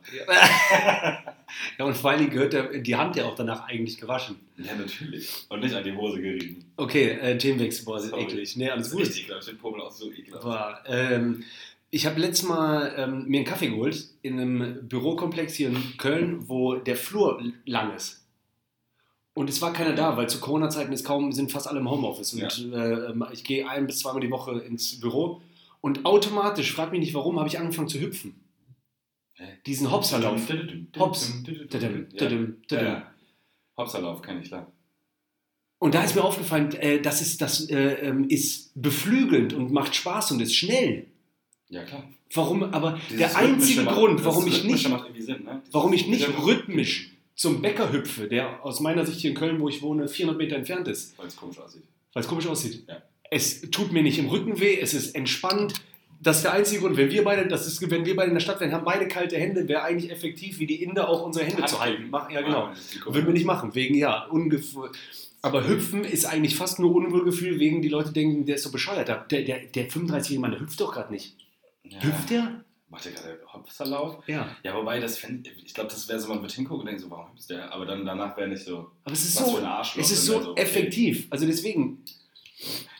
[1.78, 4.36] ja, und vor allem gehört der, die Hand ja auch danach eigentlich gewaschen.
[4.56, 5.46] Ja, natürlich.
[5.48, 6.64] Und nicht an die Hose gerieben.
[6.76, 8.22] Okay, äh, Themenwechsel, boah, ist Sorry.
[8.24, 8.56] eklig.
[8.56, 9.02] Nee, alles Das ist gut.
[9.06, 9.42] richtig ekelhaft.
[9.44, 10.44] Ich finde Popel auch so ekelhaft.
[10.44, 11.44] Aber, ähm,
[11.90, 16.48] ich habe letztes Mal ähm, mir einen Kaffee geholt in einem Bürokomplex hier in Köln,
[16.48, 18.25] wo der Flur lang ist.
[19.36, 22.32] Und es war keiner da, weil zu Corona-Zeiten ist kaum, sind fast alle im Homeoffice.
[22.32, 25.42] Und äh, ähm, ich gehe ein bis zweimal die Woche ins Büro
[25.82, 28.40] und automatisch, frag mich nicht warum, habe ich angefangen zu hüpfen.
[29.66, 30.40] Diesen Hopserlauf.
[30.98, 31.34] Hops.
[31.68, 32.30] Ja.
[32.70, 33.12] Ja, ja.
[33.76, 34.72] Hopserlauf, kenn ich klar.
[35.80, 40.32] Und da ist mir aufgefallen, äh, das, ist, das äh, ist beflügelnd und macht Spaß
[40.32, 41.08] und ist schnell.
[41.68, 42.08] Ja, klar.
[42.32, 44.88] Warum, aber Dieses der einzige Grund, warum ich nicht
[45.18, 45.60] Sinn, ne?
[45.72, 49.68] warum ich nicht rhythmisch zum Bäcker hüpfe, der aus meiner Sicht hier in Köln, wo
[49.68, 51.82] ich wohne, 400 Meter entfernt ist, Weil es komisch aussieht.
[52.12, 52.84] weil es komisch aussieht.
[52.88, 53.02] Ja.
[53.30, 55.74] Es tut mir nicht im Rücken weh, es ist entspannt.
[56.18, 56.96] Das ist der einzige Grund.
[56.96, 59.36] Wenn wir beide, das ist, wenn wir beide in der Stadt wären, haben beide kalte
[59.36, 62.08] Hände, wäre eigentlich effektiv, wie die Inder auch unsere Hände zu halten.
[62.10, 62.70] Mach, ja, genau.
[63.04, 64.90] Würden wir nicht machen, wegen, ja, Ungefühl.
[65.42, 69.08] Aber hüpfen ist eigentlich fast nur Unwohlgefühl, wegen die Leute denken, der ist so bescheuert.
[69.08, 71.36] Der, der, der 35-jährige Mann, der hüpft doch gerade nicht.
[71.84, 72.02] Ja.
[72.02, 72.64] Hüpft der?
[72.96, 74.26] Macht der gerade Hopserlauf?
[74.26, 74.48] Ja.
[74.62, 77.10] Ja, wobei, das fänd, ich glaube, das wäre so, man wird hingucken und denken so,
[77.10, 77.70] warum hüpft der?
[77.70, 80.02] Aber dann danach wäre nicht so, Aber es ist was so, für ein Arschloch.
[80.02, 80.62] es ist wär so okay.
[80.62, 81.26] effektiv.
[81.28, 82.02] Also deswegen,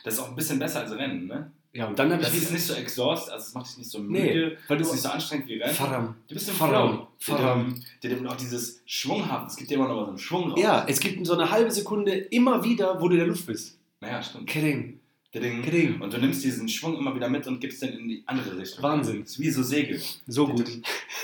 [0.03, 1.51] Das ist auch ein bisschen besser als Rennen, ne?
[1.73, 3.89] ja, und dann habe ich Das ist nicht so exhaust, also es macht dich nicht
[3.89, 5.73] so Nee, müde, weil du- ist nicht so anstrengend wie Rennen.
[5.73, 6.15] Faram.
[6.27, 7.07] Du bist im Faram.
[7.17, 7.83] Faram.
[8.03, 10.59] Der, der, auch dieses Schwunghaft, es gibt dir immer noch so einen Schwung raus.
[10.61, 13.79] Ja, es gibt so eine halbe Sekunde immer wieder, wo du in der Luft bist.
[13.99, 14.45] Naja, stimmt.
[14.47, 14.99] Kidding.
[15.39, 15.61] Der Ding.
[15.61, 16.01] Kidding.
[16.01, 18.83] Und du nimmst diesen Schwung immer wieder mit und gibst den in die andere Richtung.
[18.83, 19.21] Wahnsinn.
[19.21, 20.01] Das ist wie so Segel.
[20.27, 20.65] So gut.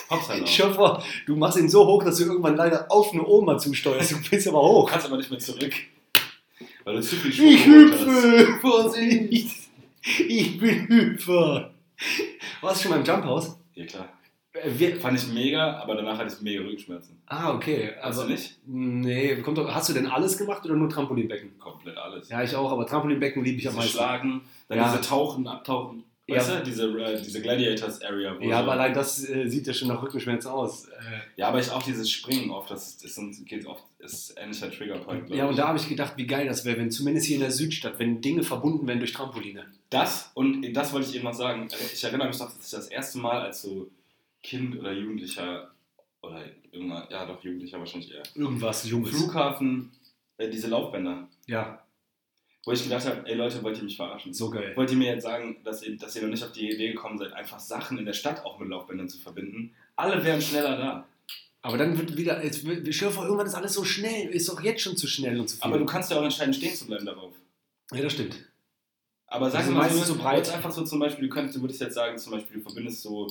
[0.10, 0.43] Hopserlauf.
[0.50, 4.12] Ich hoffe, du machst ihn so hoch, dass du irgendwann leider auf eine Oma zusteuerst.
[4.12, 4.89] Du bist aber Du hoch.
[4.91, 5.74] kannst aber nicht mehr zurück.
[6.84, 7.65] Weil du zu viel Schwung Ich hast.
[7.67, 8.58] hüpfe!
[8.62, 9.55] Vorsicht!
[10.27, 11.72] Ich bin Hüpfer!
[12.60, 13.55] Warst du schon mal im Jumphaus?
[13.74, 14.10] Ja, klar.
[14.65, 17.18] Wir- Fand ich mega, aber danach hatte ich mega Rückenschmerzen.
[17.27, 17.92] Ah, okay.
[18.01, 18.57] Hast Aber du nicht?
[18.66, 21.57] Nee, kommt doch, hast du denn alles gemacht oder nur Trampolinbecken?
[21.59, 22.29] Komplett alles.
[22.29, 23.92] Ja, ich auch, aber Trampolinbecken liebe ich am meisten.
[23.92, 24.90] Schlagen, dann Ja.
[24.96, 26.03] diese Tauchen, Abtauchen.
[26.25, 26.37] Ja.
[26.37, 28.33] Weißt du, diese, äh, diese Gladiators Area.
[28.40, 30.85] wo Ja, aber allein das äh, sieht ja schon nach Rückenschmerzen aus.
[30.85, 30.92] Äh,
[31.35, 35.25] Ja, aber ich auch dieses Springen oft, das ist, ist, geht oft, ist ähnlicher Triggerpoint,
[35.25, 37.42] glaub ja, und da habe ich gedacht, wie geil das wäre, wenn zumindest hier in
[37.42, 39.66] der Südstadt, wenn Dinge verbunden werden durch Trampoline.
[39.90, 42.87] Das, und das wollte ich eben noch sagen, ich erinnere mich noch, dass ich das
[42.87, 43.90] erste Mal als so
[44.44, 45.72] Kind oder Jugendlicher,
[46.22, 49.16] oder irgendwann, ja doch, Jugendlicher wahrscheinlich eher, Irgendwas Junges.
[49.16, 49.92] Flughafen,
[50.38, 51.79] äh, diese Laufbänder, Ja,
[52.66, 54.34] wo ich gedacht habe, ey Leute, wollt ihr mich verarschen?
[54.34, 54.72] so geil.
[54.75, 57.18] Wollt ihr mir jetzt sagen, dass ihr, dass ihr noch nicht auf die Idee gekommen
[57.18, 59.74] seid, einfach Sachen in der Stadt auch mit Laufbändern zu verbinden?
[59.98, 61.08] Alle wären schneller da.
[61.62, 64.62] Aber dann wird wieder, wird, stell dir vor, irgendwann ist alles so schnell, ist doch
[64.62, 65.64] jetzt schon zu schnell und zu viel.
[65.66, 67.34] Aber du kannst ja auch entscheiden, stehen zu bleiben darauf.
[67.94, 68.36] ja, das stimmt.
[69.27, 70.38] Aber sag Also mal, so breit.
[70.38, 73.01] jetzt einfach so zum Beispiel, du könntest, du würdest jetzt sagen, zum Beispiel, du verbindest
[73.01, 73.27] so,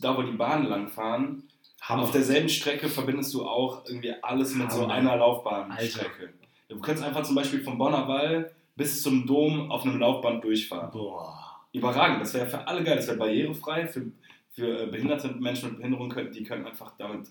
[0.00, 1.42] da wo die Bahnen langfahren,
[1.88, 4.94] auf derselben Strecke verbindest du auch irgendwie alles mit so Hammer.
[4.94, 6.32] einer Laufbahnstrecke.
[6.68, 10.90] Du könntest einfach zum Beispiel vom Bonner Wall bis zum Dom auf einem Laufband durchfahren.
[10.90, 11.42] Boah.
[11.72, 14.06] Überragend, das wäre für alle geil, das wäre barrierefrei, für,
[14.50, 17.28] für äh, behinderte Menschen mit Behinderung, können, die können einfach damit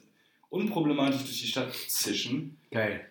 [0.49, 2.57] unproblematisch durch die Stadt zischen.
[2.71, 3.05] Geil.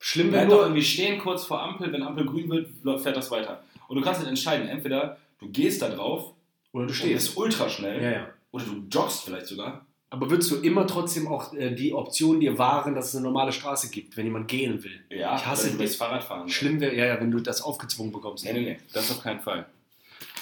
[0.00, 3.62] Schlimm wäre doch irgendwie stehen kurz vor Ampel, wenn Ampel grün wird, fährt das weiter.
[3.88, 6.32] Und du kannst halt entscheiden, entweder du gehst da drauf
[6.72, 7.14] oder du und stehst.
[7.14, 8.28] bist ultra schnell, Ja, ja.
[8.52, 9.84] Oder du joggst vielleicht sogar.
[10.10, 13.52] Aber würdest du immer trotzdem auch äh, die Option dir wahren, dass es eine normale
[13.52, 15.00] Straße gibt, wenn jemand gehen will?
[15.10, 15.96] Ja, Ich hasse wenn du das.
[15.96, 16.48] Fahrradfahren.
[16.48, 18.44] Schlimm wäre, ja, ja, wenn du das aufgezwungen bekommst.
[18.44, 19.66] Nee, nee, nee, das auf keinen Fall.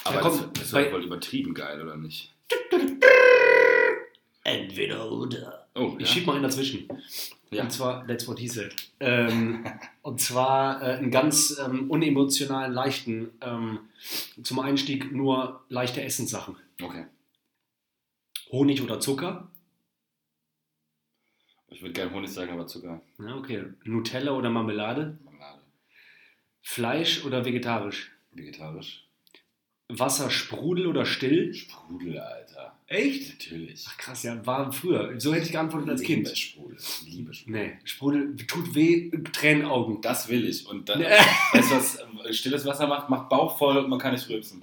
[0.04, 2.32] Aber Ja, komm, das, das ist bei- doch wohl übertrieben geil, oder nicht?
[4.44, 5.66] Entweder oder.
[5.74, 6.14] Oh, Ich ja.
[6.14, 6.86] schieb mal einen dazwischen.
[7.50, 7.64] Ja.
[7.64, 8.72] Und zwar, that's what he said.
[9.00, 9.64] Ähm,
[10.02, 13.80] und zwar äh, einen ganz ähm, unemotionalen, leichten, ähm,
[14.42, 16.56] zum Einstieg nur leichte Essenssachen.
[16.80, 17.06] Okay.
[18.50, 19.50] Honig oder Zucker.
[21.68, 23.02] Ich würde gerne Honig sagen, aber Zucker.
[23.18, 23.64] Ja, okay.
[23.84, 25.18] Nutella oder Marmelade.
[25.24, 25.62] Marmelade.
[26.62, 28.12] Fleisch oder vegetarisch.
[28.30, 29.06] Vegetarisch.
[29.88, 31.54] Wasser Sprudel oder still.
[31.54, 32.76] Sprudel, Alter.
[32.86, 33.30] Echt?
[33.34, 33.84] Natürlich.
[33.88, 35.18] Ach krass, ja, war früher.
[35.20, 36.38] So hätte ich geantwortet als Liebe Kind.
[36.38, 36.78] Sprudel.
[37.04, 37.66] Liebe Sprudel.
[37.66, 40.00] Nee, Sprudel tut weh, Tränenaugen.
[40.00, 40.66] Das will ich.
[40.66, 43.10] Und dann, weißt du, was stilles Wasser macht?
[43.10, 44.62] Macht Bauch voll und man kann nicht rülpsen.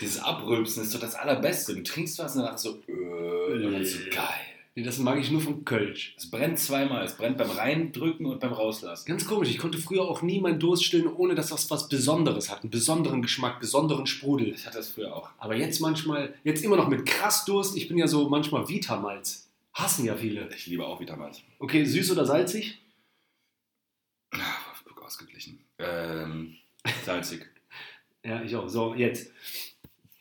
[0.00, 1.74] Dieses Abrülpsen ist doch das Allerbeste.
[1.74, 4.40] Du trinkst was und danach so, äh, und dann so geil.
[4.76, 6.14] Nee, das mag ich nur vom Kölsch.
[6.18, 7.04] Es brennt zweimal.
[7.04, 9.06] Es brennt beim Reindrücken und beim Rauslassen.
[9.06, 12.50] Ganz komisch, ich konnte früher auch nie meinen Durst stillen, ohne dass das was Besonderes
[12.50, 12.62] hat.
[12.62, 14.52] Einen besonderen Geschmack, besonderen Sprudel.
[14.52, 15.30] Ich hatte das früher auch.
[15.38, 17.76] Aber jetzt manchmal, jetzt immer noch mit krass Durst.
[17.76, 19.48] Ich bin ja so manchmal Vitamalz.
[19.74, 20.48] Hassen ja viele.
[20.54, 21.42] Ich liebe auch Vitamals.
[21.60, 22.80] Okay, süß oder salzig?
[24.32, 24.38] Ah,
[25.04, 25.60] Ausgeglichen.
[25.78, 26.56] Ähm,
[27.04, 27.46] salzig.
[28.26, 28.66] Ja, ich auch.
[28.70, 29.30] So, jetzt.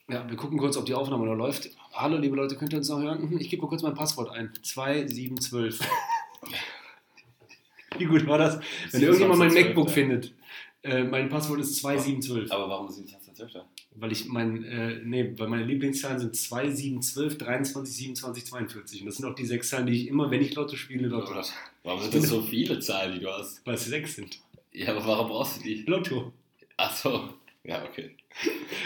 [0.09, 1.69] Ja, wir gucken kurz, ob die Aufnahme noch läuft.
[1.93, 3.21] Hallo, liebe Leute, könnt ihr uns noch hören?
[3.21, 4.51] Hm, Ich gebe mal kurz mein Passwort ein.
[4.61, 5.79] 2712.
[7.97, 8.59] Wie gut war das?
[8.91, 9.93] Wenn irgendjemand mein 2712, MacBook ja.
[9.93, 10.33] findet,
[10.81, 12.51] äh, mein Passwort ist 2712.
[12.51, 13.65] Aber warum sind die Zwölfter?
[13.95, 19.01] Weil ich mein, äh, nee, weil meine Lieblingszahlen sind 2, 7, 12, 23, 27, 42.
[19.01, 21.33] Und das sind auch die sechs Zahlen, die ich immer, wenn ich Lotto spiele, Lotto
[21.33, 21.47] habe.
[21.83, 23.65] Warum sind das so viele Zahlen, die du hast?
[23.65, 24.39] Weil es sechs sind.
[24.73, 25.83] Ja, aber warum brauchst du die?
[25.83, 26.33] Lotto.
[26.77, 27.29] Ach so.
[27.63, 28.11] Ja, okay.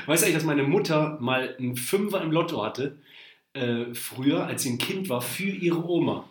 [0.05, 2.97] Weißt du eigentlich, dass meine Mutter mal einen Fünfer im Lotto hatte,
[3.53, 6.27] äh, früher, als sie ein Kind war, für ihre Oma.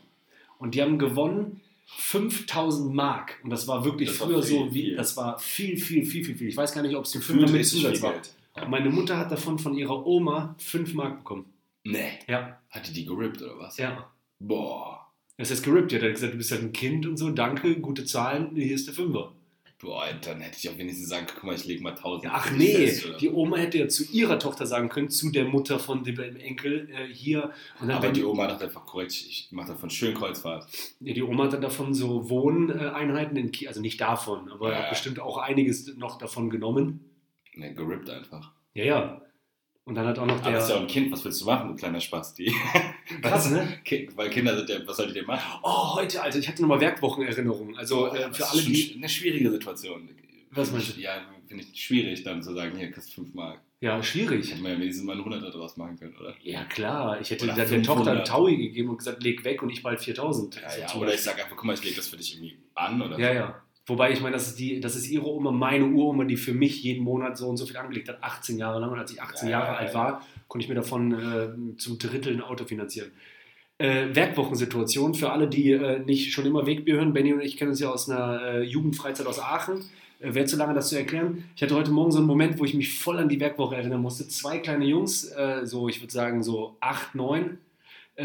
[0.59, 3.39] Und die haben gewonnen 5000 Mark.
[3.43, 4.97] Und das war wirklich Das war früher viel, so wie, viel.
[4.97, 6.49] das war viel, viel, viel, viel, viel.
[6.49, 8.15] Ich weiß gar nicht, ob es ein Fünfer mit Zusatz war.
[8.57, 8.67] Ja.
[8.69, 11.45] Meine Mutter hat davon von ihrer Oma 5 Mark bekommen.
[11.85, 12.19] Nee.
[12.27, 13.77] Ja, Hat die gerippt oder was?
[13.77, 14.11] ja.
[14.39, 15.07] Boah.
[15.39, 15.93] Das ist gerippt.
[15.93, 18.87] Die hat gesagt, du bist halt ein Kind und so, danke, gute Zahlen, hier ist
[18.87, 19.33] der Fünfer.
[19.79, 22.25] Boah, dann hätte ich auch wenigstens sagen können, guck mal, ich leg mal 1000.
[22.25, 25.45] Ja, ach nee, fest, die Oma hätte ja zu ihrer Tochter sagen können, zu der
[25.45, 27.53] Mutter von dem Enkel äh, hier.
[27.81, 30.67] Aber die Oma dachte einfach korrekt, ich mache davon schön Kreuzfahrt.
[31.01, 34.79] Ja, die Oma hat dann davon so Wohneinheiten in Kiel, also nicht davon, aber Ja.
[34.79, 37.11] hat bestimmt auch einiges noch davon genommen.
[37.55, 38.53] Ne, gerippt einfach.
[38.73, 39.23] Ja, ja.
[39.87, 40.77] Und dann hat auch noch Aber das ist ja der.
[40.79, 42.53] auch ein Kind, was willst du machen, du kleiner Spasti?
[43.23, 43.79] Krass, ne?
[44.17, 45.61] Weil Kinder sind ja, was soll die denn machen?
[45.63, 47.77] Oh, heute, Alter, ich hatte nochmal Werkwochenerinnerungen.
[47.77, 48.95] Also äh, Das für alle, die.
[48.97, 50.09] Eine schwierige Situation.
[50.51, 51.01] Was meinst du?
[51.01, 53.61] Ja, finde ich schwierig, dann zu sagen, hier, kriegst du 5 Mark.
[53.81, 54.51] Ja, schwierig.
[54.51, 56.35] Hätte man ja wenigstens mal einen 100er draus machen können, oder?
[56.43, 57.21] Ja, klar.
[57.21, 58.27] Ich hätte der, der Tochter einen 500.
[58.27, 60.57] Taui gegeben und gesagt, leg weg und ich bald 4000.
[60.57, 62.59] Ja, So ja, oder ich sage einfach, guck mal, ich lege das für dich irgendwie
[62.75, 63.19] an, oder?
[63.21, 63.63] Ja, ja.
[63.87, 66.83] Wobei ich meine, das ist, die, das ist ihre Oma, meine Uroma, die für mich
[66.83, 68.91] jeden Monat so und so viel angelegt hat, 18 Jahre lang.
[68.91, 69.95] Und als ich 18 Ja, Jahre ja, alt ja.
[69.95, 73.13] war, konnte ich mir davon äh, zum Drittel ein Auto finanzieren.
[73.79, 77.13] Äh, Werkwochensituation für alle, die äh, nicht schon immer Wegbier hören.
[77.13, 79.85] Benny und ich kennen uns ja aus einer äh, Jugendfreizeit aus Aachen.
[80.19, 81.45] Äh, Wäre zu lange, das zu erklären.
[81.55, 84.03] Ich hatte heute Morgen so einen Moment, wo ich mich voll an die Werkwoche erinnern
[84.03, 84.27] musste.
[84.27, 87.59] Zwei kleine Jungs, äh, so ich würde sagen so acht, neun,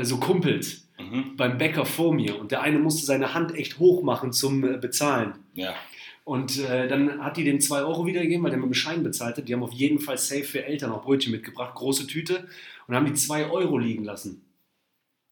[0.03, 1.35] so Kumpels Mhm.
[1.37, 2.39] beim Bäcker vor mir.
[2.39, 5.33] Und der eine musste seine Hand echt hoch machen zum äh, Bezahlen.
[5.53, 5.75] Ja.
[6.23, 9.37] Und äh, dann hat die den 2 Euro wiedergegeben, weil der mit dem Schein bezahlt
[9.37, 9.47] hat.
[9.47, 12.47] Die haben auf jeden Fall safe für Eltern auch Brötchen mitgebracht, große Tüte.
[12.87, 14.45] Und haben die 2 Euro liegen lassen.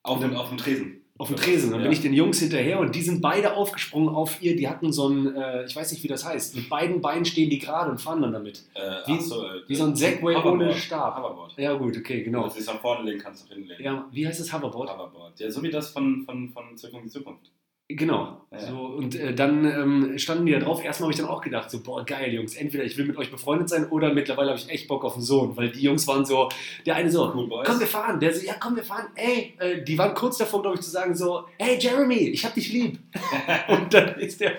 [0.01, 1.01] Auf, dem, auf dem Tresen.
[1.19, 1.69] Auf dem Tresen.
[1.71, 1.83] Dann Ja.
[1.83, 4.55] bin ich den Jungs hinterher und die sind beide aufgesprungen auf ihr.
[4.55, 6.55] Die hatten so ein, äh, ich weiß nicht, wie das heißt.
[6.55, 8.63] Mit beiden Beinen stehen die gerade und fahren dann damit.
[8.73, 11.17] Äh, Wie- so, äh, Wie so ein Segway ohne Stab.
[11.17, 11.53] Hoverboard.
[11.57, 12.47] Ja, gut, okay, Genau.
[12.47, 13.83] Du es nach vorne legen kannst, du hinlegen.
[13.83, 14.89] Ja, wie heißt das Hoverboard?
[14.93, 15.37] Hoverboard.
[15.41, 17.51] Ja, so wie das von, von, von Zurück in die Zukunft.
[17.91, 18.39] Genau.
[18.51, 18.59] Ja.
[18.59, 20.83] So, und äh, dann ähm, standen die da drauf.
[20.83, 23.31] Erstmal habe ich dann auch gedacht, so, boah, geil, Jungs, entweder ich will mit euch
[23.31, 25.57] befreundet sein oder mittlerweile habe ich echt Bock auf einen Sohn.
[25.57, 26.49] Weil die Jungs waren so,
[26.85, 28.19] der eine so, Cool komm, wir fahren.
[28.19, 29.07] Der so, ja, komm, wir fahren.
[29.15, 32.53] Ey, äh, die waren kurz davor, glaube ich, zu sagen so, hey, Jeremy, ich hab
[32.53, 32.99] dich lieb.
[33.69, 34.57] und dann ist der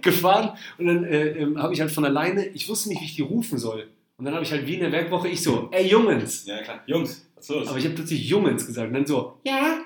[0.00, 3.14] gefahren und dann äh, ähm, habe ich halt von alleine, ich wusste nicht, wie ich
[3.14, 3.86] die rufen soll.
[4.16, 6.46] Und dann habe ich halt wie in der Werkwoche, ich so, ey, Jungens.
[6.46, 6.80] Ja, klar.
[6.86, 7.68] Jungs, was ist los?
[7.68, 9.78] Aber ich habe plötzlich Jungens gesagt und dann so, ja,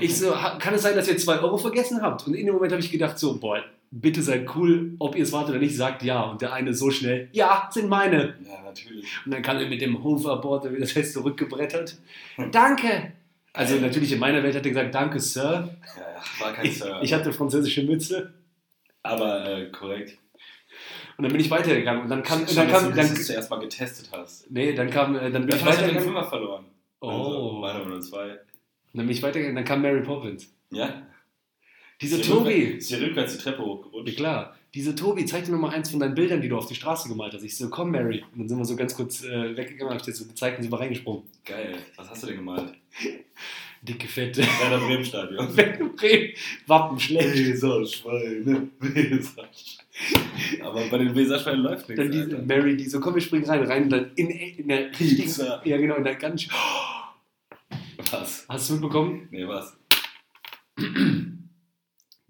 [0.00, 2.26] ich so, kann es sein, dass ihr 2 Euro vergessen habt?
[2.26, 5.32] Und in dem Moment habe ich gedacht, so, boah, bitte seid cool, ob ihr es
[5.32, 6.22] wart oder nicht, sagt ja.
[6.22, 8.34] Und der eine so schnell, ja, sind meine.
[8.46, 9.06] ja, natürlich.
[9.24, 11.96] Und dann kam er mit dem Hoverboard, wie das heißt, zurückgebrettert.
[12.50, 13.12] Danke!
[13.52, 15.70] Also natürlich in meiner Welt hat er gesagt, danke, Sir.
[15.96, 16.98] Ja, war kein Ich, Sir.
[17.02, 18.34] ich hatte französische Mütze.
[19.02, 20.18] aber äh, korrekt.
[21.16, 22.02] Und dann bin ich weitergegangen.
[22.02, 24.50] Und dann kam, Schon, dann dass kam, du dann, das zuerst mal getestet hast.
[24.50, 26.12] nee, dann kam, äh, dann bin ich ich habe den weitergegangen.
[26.14, 26.64] Fünfer verloren.
[27.00, 27.52] Also, Oh.
[27.60, 28.38] meine oder zwei.
[28.94, 30.52] Dann bin ich weitergegangen, dann kam Mary Poppins.
[30.70, 31.02] Ja?
[32.00, 32.78] Diese sie Tobi.
[32.80, 34.08] hier rückwärts die Treppe hochgerutscht?
[34.08, 34.56] Ja, klar.
[34.74, 37.08] Diese Tobi, zeig dir noch mal eins von deinen Bildern, die du auf die Straße
[37.08, 37.44] gemalt hast.
[37.44, 38.24] Ich so, komm, Mary.
[38.32, 40.62] Und dann sind wir so ganz kurz äh, weggegangen, hab ich dir so gezeigt und
[40.64, 41.22] sind wir reingesprungen.
[41.44, 41.76] Geil.
[41.96, 42.72] Was hast du denn gemalt?
[43.82, 44.42] Dicke, fette.
[44.42, 45.46] Werder Bremen Stadion.
[45.96, 46.32] Bremen.
[46.66, 47.36] Wappen schlecht.
[47.36, 48.68] Weserschweine.
[48.80, 49.78] Weserschweine.
[50.62, 52.02] Aber bei den Weserschweinen läuft nichts.
[52.02, 52.42] Dann diese Alter.
[52.42, 53.62] Mary, die so, komm, wir springen rein.
[53.62, 55.30] Rein und dann in, in der richtigen.
[55.64, 56.48] Ja, genau, in der ganz.
[58.20, 58.46] Was?
[58.48, 59.28] Hast du es mitbekommen?
[59.30, 59.76] Nee, was?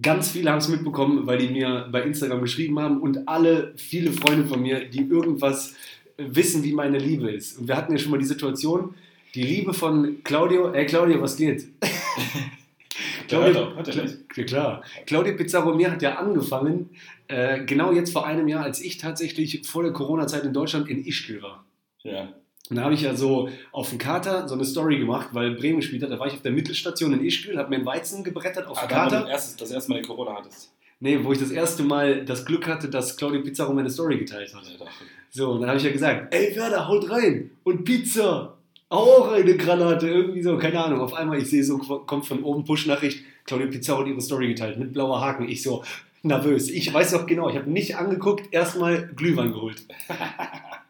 [0.03, 4.13] Ganz viele haben es mitbekommen, weil die mir bei Instagram geschrieben haben und alle, viele
[4.13, 5.75] Freunde von mir, die irgendwas
[6.17, 7.59] wissen, wie meine Liebe ist.
[7.59, 8.95] Und wir hatten ja schon mal die Situation,
[9.35, 11.69] die Liebe von Claudio, ey Claudio, was geht?
[13.31, 14.19] Hört doch, hört er nicht?
[14.37, 14.85] Ja, klar.
[15.07, 16.91] Claudio Pizarro mir hat ja angefangen,
[17.27, 21.05] äh, genau jetzt vor einem Jahr, als ich tatsächlich vor der Corona-Zeit in Deutschland in
[21.05, 21.65] Ischgl war.
[22.03, 22.33] Ja.
[22.71, 25.77] Und da habe ich ja so auf dem Kater so eine Story gemacht, weil Bremen
[25.81, 26.11] gespielt hat.
[26.11, 28.85] Da war ich auf der Mittelstation in Ischgl, habe mir einen Weizen gebrettert auf dem
[28.85, 29.23] Aber Kater.
[29.23, 30.73] du erstes, das erste Mal den Corona hattest.
[31.01, 34.55] Nee, wo ich das erste Mal das Glück hatte, dass Claudio Pizarro meine Story geteilt
[34.55, 34.63] hat.
[34.65, 34.91] Ja, doch.
[35.29, 38.57] So, und dann habe ich ja gesagt, ey Werder, haut rein und Pizza.
[38.89, 41.01] Auch eine Granate, irgendwie so, keine Ahnung.
[41.01, 44.79] Auf einmal, ich sehe so, kommt von oben Push-Nachricht, Claudio Pizarro hat ihre Story geteilt
[44.79, 45.49] mit blauer Haken.
[45.49, 45.85] Ich so,
[46.23, 46.71] nervös.
[46.71, 49.85] Ich weiß noch genau, ich habe nicht angeguckt, erstmal Glühwein geholt.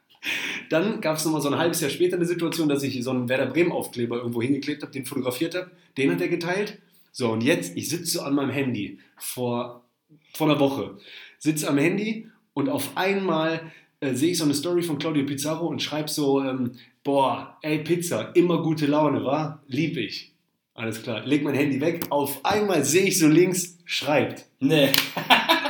[0.70, 3.28] Dann gab es nochmal so ein halbes Jahr später eine Situation, dass ich so einen
[3.28, 5.70] Werder Bremen-Aufkleber irgendwo hingeklebt habe, den fotografiert habe.
[5.96, 6.78] Den hat er geteilt.
[7.12, 9.84] So, und jetzt, ich sitze so an meinem Handy vor,
[10.32, 10.98] vor einer Woche.
[11.38, 15.66] Sitze am Handy und auf einmal äh, sehe ich so eine Story von Claudio Pizarro
[15.66, 16.72] und schreibe so, ähm,
[17.04, 19.62] boah, ey Pizza, immer gute Laune, wa?
[19.68, 20.32] Lieb ich.
[20.74, 22.06] Alles klar, leg mein Handy weg.
[22.10, 24.46] Auf einmal sehe ich so links, schreibt.
[24.58, 24.90] Nee.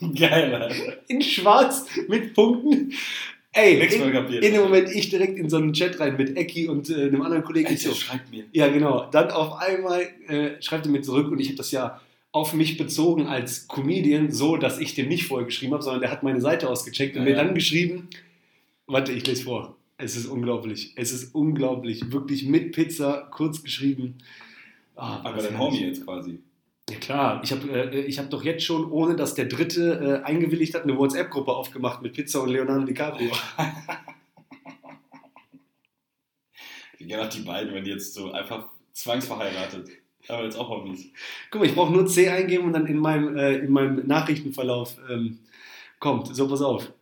[0.18, 0.98] Geil, Alter.
[1.08, 2.92] In schwarz mit Punkten.
[3.52, 6.90] Ey, in, in dem Moment ich direkt in so einen Chat rein mit Ecki und
[6.90, 7.66] äh, einem anderen Kollegen.
[7.68, 8.44] Alter, so, schreibt mir.
[8.52, 9.08] ja, genau.
[9.10, 12.76] Dann auf einmal äh, schreibt er mir zurück und ich habe das ja auf mich
[12.76, 16.40] bezogen als Comedian, so dass ich dem nicht vorher geschrieben habe, sondern der hat meine
[16.40, 17.42] Seite ausgecheckt und Ja, mir ja.
[17.42, 18.08] dann geschrieben,
[18.86, 19.76] warte, ich lese vor.
[19.96, 20.92] Es ist unglaublich.
[20.94, 22.12] Es ist unglaublich.
[22.12, 24.18] Wirklich mit Pizza, kurz geschrieben.
[24.94, 25.58] Ah, Aber dein.
[25.58, 26.38] Homie jetzt quasi.
[26.90, 30.26] Ja klar, ich habe äh, ich hab doch jetzt schon, ohne dass der Dritte äh,
[30.26, 33.30] eingewilligt hat, eine WhatsApp-Gruppe aufgemacht mit Pizza und Leonardo DiCaprio.
[36.98, 39.88] Wie gerne auch die beiden, wenn die jetzt so einfach zwangsverheiratet.
[40.28, 41.06] Aber jetzt auch Homies.
[41.50, 44.96] Guck mal, ich brauche nur C eingeben und dann in meinem, äh, in meinem Nachrichtenverlauf
[45.08, 45.38] ähm,
[46.00, 46.34] kommt.
[46.34, 46.92] So, pass auf.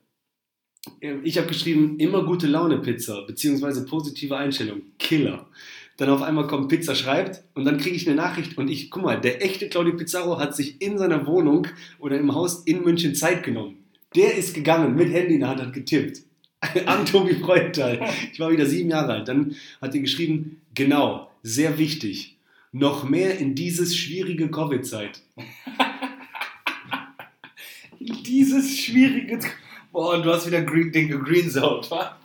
[1.01, 5.49] Ähm, Ich habe geschrieben, immer gute Laune Pizza, beziehungsweise positive Einstellung, Killer.
[5.97, 9.03] Dann auf einmal kommt Pizza schreibt und dann kriege ich eine Nachricht und ich, guck
[9.03, 11.67] mal, der echte Claudio Pizarro hat sich in seiner Wohnung
[11.99, 13.79] oder im Haus in München Zeit genommen.
[14.15, 16.23] Der ist gegangen, mit Handy in der Hand, hat getippt.
[16.87, 18.01] An Tobi Freudenthal.
[18.33, 19.29] Ich war wieder sieben Jahre alt.
[19.29, 22.37] Dann hat er geschrieben, genau, sehr wichtig,
[22.73, 25.23] noch mehr in dieses schwierige Covid-Zeit.
[27.99, 29.41] Dieses schwierige.
[29.91, 32.17] Boah, und du hast wieder Green, den gegreenzoned, wa?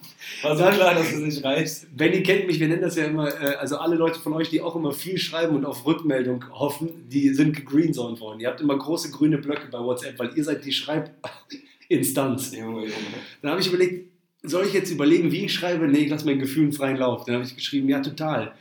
[0.41, 1.95] War so klar, dass du es nicht reichst.
[1.95, 4.61] Benny kennt mich, wir nennen das ja immer, äh, also alle Leute von euch, die
[4.61, 8.39] auch immer viel schreiben und auf Rückmeldung hoffen, die sind gegreenzoned worden.
[8.39, 12.55] Ihr habt immer große grüne Blöcke bei WhatsApp, weil ihr seid die Schreibinstanz.
[12.55, 12.93] Junge, Junge.
[13.41, 14.09] Dann habe ich überlegt,
[14.43, 15.87] soll ich jetzt überlegen, wie ich schreibe?
[15.87, 17.25] Nee, ich lasse meinen Gefühlen freien Lauf.
[17.25, 18.53] Dann habe ich geschrieben, ja, total.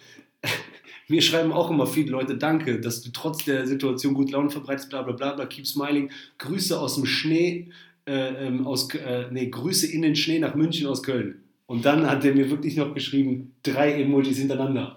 [1.08, 4.90] Mir schreiben auch immer viele Leute, danke, dass du trotz der Situation gut Laune verbreitest,
[4.90, 6.10] bla bla bla, bla keep smiling.
[6.38, 7.68] Grüße aus dem Schnee,
[8.06, 11.42] äh, ähm, aus, äh, nee, Grüße in den Schnee nach München aus Köln.
[11.70, 14.96] Und dann hat er mir wirklich noch geschrieben, drei Emojis hintereinander.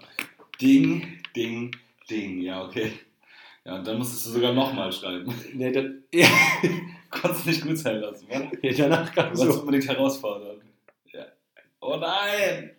[0.60, 1.04] Ding,
[1.36, 1.70] Ding,
[2.10, 2.40] Ding.
[2.40, 2.90] Ja, okay.
[3.64, 5.32] Ja, und dann musstest du sogar nochmal schreiben.
[5.52, 6.26] Nee, dann, ja,
[7.10, 8.50] Konntest nicht gut sein lassen, wa?
[8.76, 9.60] danach kam Du so.
[9.60, 10.56] unbedingt herausfordern.
[11.12, 11.26] Ja.
[11.80, 12.72] Oh nein!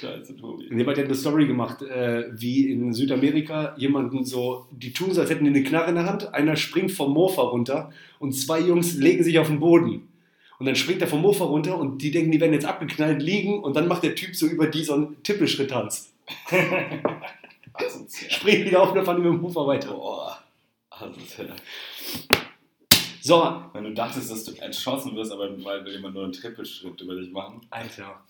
[0.00, 0.68] Scheiße, Tobi.
[0.70, 5.12] Nee, weil der hat eine Story gemacht, äh, wie in Südamerika jemanden so, die tun
[5.12, 8.32] so, als hätten die eine Knarre in der Hand, einer springt vom Mofa runter und
[8.32, 10.08] zwei Jungs legen sich auf den Boden.
[10.58, 13.62] Und dann springt er vom Mofa runter und die denken, die werden jetzt abgeknallt liegen
[13.62, 16.12] und dann macht der Typ so über die so einen Tippelschritt-Tanz.
[18.28, 19.92] Springt wieder auf und dann fahren die mit dem Mofa weiter.
[19.92, 20.38] Boah.
[20.90, 21.54] Asozial.
[23.20, 27.00] So, Wenn du dachtest, dass du erschossen wirst, aber weil will jemand nur einen Trippelschritt
[27.00, 28.22] über dich machen, Alter.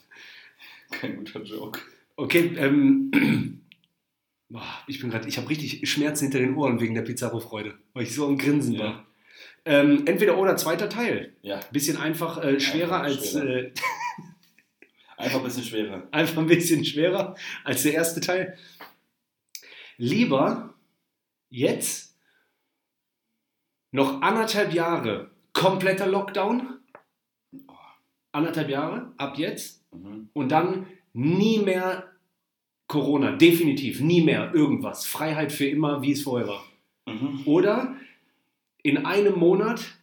[0.91, 1.81] kein guter Joke.
[2.17, 3.11] Okay, ähm,
[4.49, 8.05] boah, ich bin gerade, ich habe richtig Schmerzen hinter den Ohren wegen der Pizarro-Freude, weil
[8.05, 8.81] ich so am Grinsen Ja.
[8.85, 9.07] war.
[9.67, 11.35] Ähm, entweder oder zweiter Teil.
[11.43, 13.49] Ja, Bisschen einfach äh, schwerer Einfach als schwerer.
[13.57, 13.73] Äh,
[15.17, 16.09] einfach ein bisschen schwerer.
[16.11, 18.59] einfach ein bisschen schwerer als der erste Teil.
[19.97, 20.75] Lieber
[21.51, 22.17] jetzt
[23.93, 26.81] noch anderthalb Jahre kompletter Lockdown,
[28.33, 30.29] anderthalb Jahre ab jetzt Mhm.
[30.33, 32.11] und dann nie mehr
[32.89, 36.65] Corona, definitiv nie mehr irgendwas, Freiheit für immer, wie es vorher war.
[37.07, 37.43] Mhm.
[37.47, 37.97] Oder
[38.85, 39.99] in einem Monat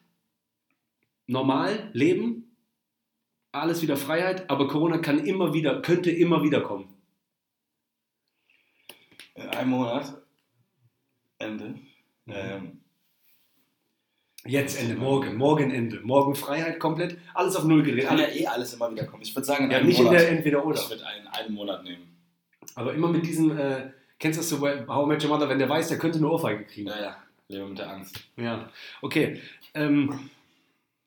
[1.28, 2.58] normal leben,
[3.54, 6.94] alles wieder Freiheit, aber Corona kann immer wieder, könnte immer wieder kommen.
[9.36, 10.22] In einem Monat.
[11.38, 11.76] Ende.
[12.28, 12.82] Ähm,
[14.44, 18.08] Jetzt Ende, morgen, morgen Ende, morgen Freiheit komplett, alles auf Null gedreht.
[18.08, 19.22] kann ja eh alles immer wieder kommen.
[19.22, 20.20] Ich würde sagen, in ja, einem nicht in Monat.
[20.20, 20.80] der Entweder-Oder.
[20.80, 22.18] Ich würde einen, einen Monat nehmen.
[22.74, 25.48] Aber immer mit diesem, äh, kennst du das so bei How I Met Your Mother,
[25.48, 26.88] wenn der weiß, der könnte eine Ohrfeige kriegen.
[26.88, 27.18] Ja, ja.
[27.52, 28.20] Lebe mit der Angst.
[28.38, 28.70] Ja,
[29.02, 29.42] okay.
[29.74, 30.30] Ähm,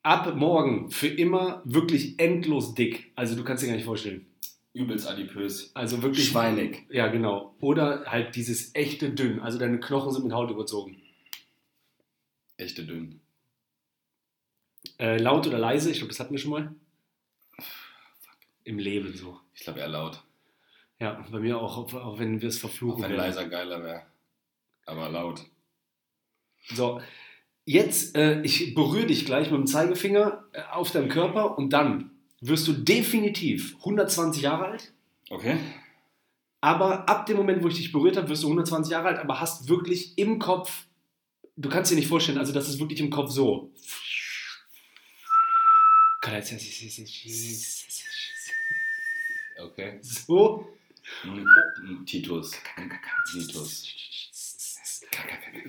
[0.03, 3.11] ab morgen für immer wirklich endlos dick.
[3.15, 4.25] Also du kannst dir gar nicht vorstellen.
[4.73, 5.71] Übelst adipös.
[5.75, 6.27] Also wirklich.
[6.27, 6.85] Schweinig.
[6.89, 7.55] Ja, genau.
[7.61, 9.39] Oder halt dieses echte dünn.
[9.39, 11.01] Also deine Knochen sind mit Haut überzogen.
[12.57, 13.21] Echte dünn.
[14.99, 16.75] Äh, laut oder leise, ich glaube, das hatten wir schon mal.
[18.63, 19.39] Im Leben so.
[19.53, 20.23] Ich glaube eher laut.
[20.99, 23.03] Ja, bei mir auch, auch- auch wenn wir es Auch verfluchen.
[23.03, 23.21] wenn werden.
[23.21, 24.03] leiser geiler wäre.
[24.85, 25.45] Aber laut.
[26.73, 27.01] So,
[27.65, 32.11] jetzt, äh, ich berühre dich gleich mit dem Zeigefinger äh, auf deinem Körper und dann
[32.41, 34.93] wirst du definitiv 120 Jahre alt.
[35.29, 35.57] Okay?
[36.61, 39.39] Aber ab dem Moment, wo ich dich berührt habe, wirst du 120 Jahre alt, aber
[39.39, 40.85] hast wirklich im Kopf
[41.55, 43.71] du kannst dir nicht vorstellen, also das ist wirklich im Kopf so.
[49.57, 49.99] Okay.
[50.01, 50.67] So.
[51.23, 51.45] Mm,
[51.83, 52.51] mm, Titus.
[53.31, 53.83] Titus.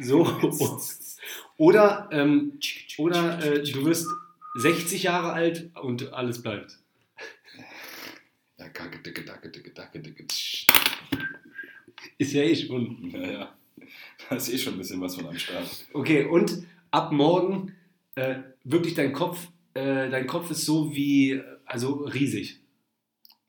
[0.00, 0.24] So.
[1.56, 2.58] Oder, ähm,
[2.98, 4.06] oder äh, du wirst
[4.56, 6.78] 60 Jahre alt und alles bleibt.
[8.58, 10.26] Ja, kacke, dicke, dacke, dicke, dacke, dicke.
[12.18, 13.10] Ist ja eh schon.
[13.10, 13.54] Ja, ja.
[14.28, 15.86] Da ist eh schon ein bisschen was von am Start.
[15.92, 17.74] Okay, und ab morgen
[18.14, 22.60] äh, wirklich dein Kopf, äh, dein Kopf ist so wie, also riesig.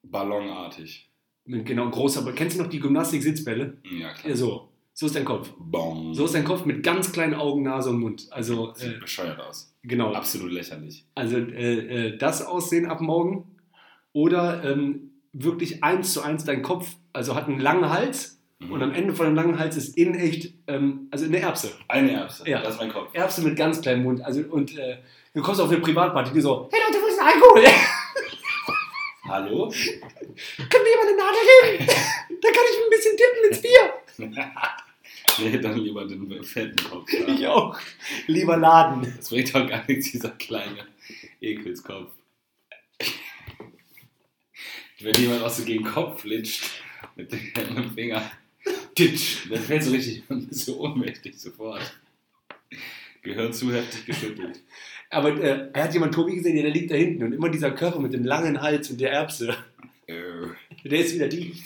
[0.03, 1.09] Ballonartig.
[1.45, 2.21] Genau, großer.
[2.21, 3.77] Aber kennst du noch die Gymnastik-Sitzbälle?
[3.83, 4.29] Ja, klar.
[4.29, 4.66] Ja, so.
[4.99, 5.51] So ist dein Kopf.
[5.59, 6.15] Bong.
[6.15, 8.25] So ist dein Kopf mit ganz kleinen Augen, Nase und Mund.
[8.31, 9.71] Also, Sieht äh, bescheuert aus.
[9.83, 10.11] genau.
[10.13, 11.05] Absolut lächerlich.
[11.13, 13.45] Also äh, äh, das Aussehen ab morgen
[14.11, 18.71] oder ähm, wirklich eins zu eins dein Kopf, also hat einen langen Hals Mhm.
[18.71, 21.73] und am Ende von dem langen Hals ist innen echt, ähm, also eine Erbse.
[21.87, 22.49] Eine Erbse.
[22.49, 22.59] Ja.
[22.63, 23.09] Das ist mein Kopf.
[23.13, 24.25] Erbse mit ganz kleinem Mund.
[24.25, 24.97] Also, und äh,
[25.35, 27.63] du kommst auf eine Privatparty, die so, hey Leute, wo ist denn Alkohol?
[29.27, 29.67] Hallo?
[29.69, 31.85] Können wir mal eine Nadel geben?
[32.41, 34.41] da kann ich ein bisschen tippen ins Bier.
[35.43, 37.11] nee, dann lieber den fetten Kopf.
[37.11, 37.27] Ja.
[37.27, 37.77] Ich auch.
[38.27, 39.13] Lieber Laden.
[39.17, 40.87] Das bringt doch gar nichts, dieser kleine
[41.41, 42.11] Ekelskopf.
[44.99, 46.81] Wenn jemand auch so gegen den Kopf flitscht,
[47.15, 48.31] mit dem, Finger,
[48.95, 51.97] titsch, dann fällt so richtig bisschen ohnmächtig sofort.
[53.21, 54.61] Gehirn zu heftig geschüttelt.
[55.09, 57.71] Aber äh, er hat jemand Tobi gesehen, ja, der liegt da hinten und immer dieser
[57.71, 59.55] Körper mit dem langen Hals und der Erbse,
[60.07, 60.13] Äh.
[60.83, 61.63] der ist wieder dicht.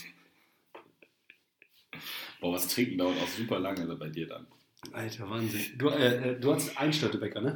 [2.41, 4.47] Boah, was trinken dauert auch super lange bei dir dann.
[4.91, 5.61] Alter, Wahnsinn.
[5.77, 7.55] Du, äh, äh, du hast einen Störtebäcker, ne?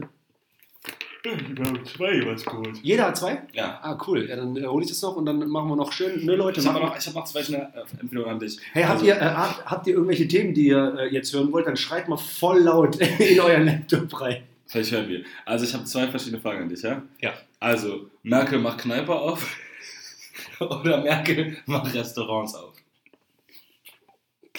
[1.86, 2.78] zwei was geholt.
[2.84, 3.42] Jeder hat zwei?
[3.54, 3.80] Ja.
[3.82, 4.30] Ah, cool.
[4.30, 6.24] Ja, dann äh, hole ich das noch und dann machen wir noch schön.
[6.24, 8.60] Ne, Leute, Ich habe noch, ich hab noch zwei schnelle äh, Empfehlungen an dich.
[8.74, 11.52] Hey, habt, Also, ihr, äh, habt, habt ihr irgendwelche Themen, die ihr äh, jetzt hören
[11.52, 14.44] wollt, dann schreibt mal voll laut in euren Laptop rein.
[14.68, 15.24] Vielleicht hören wir.
[15.46, 17.02] Also ich habe zwei verschiedene Fragen an dich, ja?
[17.22, 17.34] Ja.
[17.60, 19.58] Also, Merkel macht Kneipe auf
[20.60, 22.76] oder Merkel macht Restaurants auf?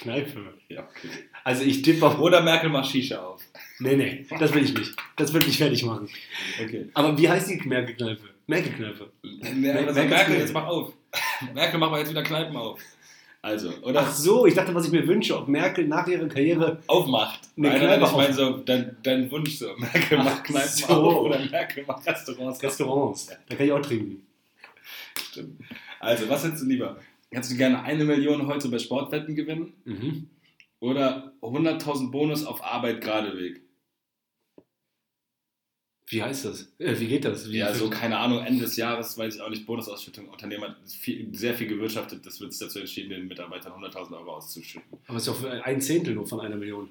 [0.06, 0.54] Kneipe.
[0.68, 1.08] Ja, okay.
[1.44, 2.18] Also ich tippe auf...
[2.18, 3.42] Oder Merkel macht Shisha auf.
[3.78, 4.96] Nee, nee, das will ich nicht.
[5.16, 6.08] Das will ich fertig machen.
[6.62, 6.88] Okay.
[6.94, 8.22] Aber wie heißt die Merkel-Kneipe?
[8.46, 9.10] Merkel-Kneipe.
[9.22, 9.54] Merkel,
[9.92, 10.92] Merkel- Merkel, jetzt mach auf.
[11.54, 12.80] Merkel, mach mal jetzt wieder Kneipen auf.
[13.42, 16.82] Also, oder Ach so, ich dachte, was ich mir wünsche, ob Merkel nach ihrer Karriere...
[16.88, 17.40] aufmacht.
[17.56, 19.76] Eine Nein, Kneipe nein, ich meine so, dein, dein Wunsch so.
[19.76, 20.86] Merkel Ach macht Kneipen so.
[20.86, 22.62] auf oder Merkel macht Restaurants.
[22.62, 23.26] Restaurants.
[23.48, 24.26] Da kann ich auch trinken.
[25.30, 25.60] Stimmt.
[26.00, 26.96] Also, was hättest du lieber?
[27.36, 30.30] Hättest du gerne eine Million heute bei Sportwetten gewinnen Mhm.
[30.80, 33.60] oder 100.000 Bonus auf Arbeit geradeweg?
[36.08, 36.72] Wie heißt das?
[36.78, 37.50] Äh, wie geht das?
[37.50, 40.30] Wie Ja, so keine Ahnung, Ende des Jahres, weiß ich auch nicht, Bonusausschüttung.
[40.30, 44.36] Unternehmer hat viel, sehr viel gewirtschaftet, das wird sich dazu entschieden, den Mitarbeitern 100.000 Euro
[44.36, 44.88] auszuschütten.
[45.06, 46.88] Aber es ist für ein Zehntel nur von einer Million.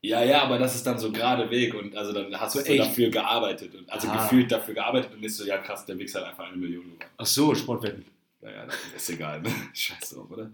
[0.00, 2.66] Ja, ja, aber das ist dann so gerade Weg und also dann hast So du
[2.66, 2.78] echt?
[2.78, 3.74] dafür gearbeitet.
[3.74, 4.22] Und, also Ah.
[4.22, 7.00] gefühlt dafür gearbeitet und nicht so, ja krass, der Wichser hat einfach eine Million gewonnen.
[7.16, 8.04] Ach so, Sportwetten.
[8.40, 9.50] Naja, das ist egal, ne?
[9.74, 10.52] Scheiß drauf, oder?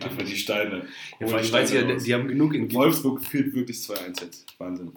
[0.00, 0.86] Einfach die Steine.
[1.18, 4.46] Ja, die ich weiß ja, die haben genug in Wolfsburg führt wirklich 2-1 jetzt.
[4.58, 4.92] Wahnsinn.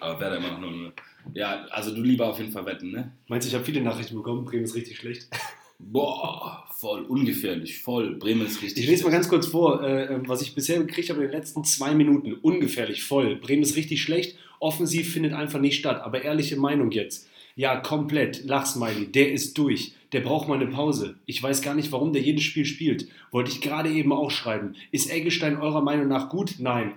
[0.00, 0.92] Aber Werder immer noch nur.
[1.34, 3.12] Ja, also du lieber auf jeden Fall wetten, ne?
[3.28, 5.28] Meinst du, ich habe viele Nachrichten bekommen, Bremen ist richtig schlecht.
[5.80, 8.16] Boah, voll ungefährlich, voll.
[8.16, 8.82] Bremen ist richtig.
[8.82, 11.62] Ich lese mal ganz kurz vor, äh, was ich bisher gekriegt habe in den letzten
[11.62, 12.32] zwei Minuten.
[12.34, 13.36] Ungefährlich voll.
[13.36, 14.36] Bremen ist richtig schlecht.
[14.58, 16.02] Offensiv findet einfach nicht statt.
[16.02, 17.28] Aber ehrliche Meinung jetzt.
[17.58, 18.44] Ja, komplett.
[18.44, 19.10] Lachsmiley.
[19.10, 19.92] Der ist durch.
[20.12, 21.18] Der braucht mal eine Pause.
[21.26, 23.08] Ich weiß gar nicht, warum der jedes Spiel spielt.
[23.32, 24.76] Wollte ich gerade eben auch schreiben.
[24.92, 26.54] Ist Eggestein eurer Meinung nach gut?
[26.60, 26.94] Nein.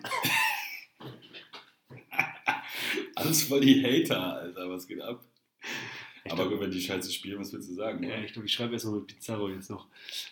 [3.15, 5.25] Alles voll die Hater, Alter, was geht ab?
[6.29, 8.03] Aber gut, wenn die Scheiße spielen, was willst du sagen?
[8.03, 9.87] Ja, ich glaube, ich schreibe erstmal mit Pizarro jetzt noch.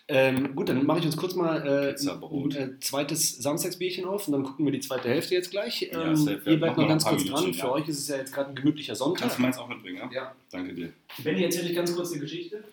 [0.08, 4.34] Ähm, gut, dann mache ich uns kurz mal äh, ein äh, zweites Samstagsbierchen auf und
[4.34, 5.82] dann gucken wir die zweite Hälfte jetzt gleich.
[5.82, 6.52] Ja, Ähm, safe, ja.
[6.52, 7.42] ihr bleibt noch wir ganz kurz paar dran.
[7.42, 7.74] Minütchen, Für ja.
[7.74, 9.22] euch ist es ja jetzt gerade ein gemütlicher Sonntag.
[9.22, 10.10] Kannst du meins auch mitbringen, ja?
[10.12, 10.36] Ja.
[10.52, 10.94] Danke dir.
[11.24, 12.64] Benni, erzähl ich ganz kurz eine Geschichte.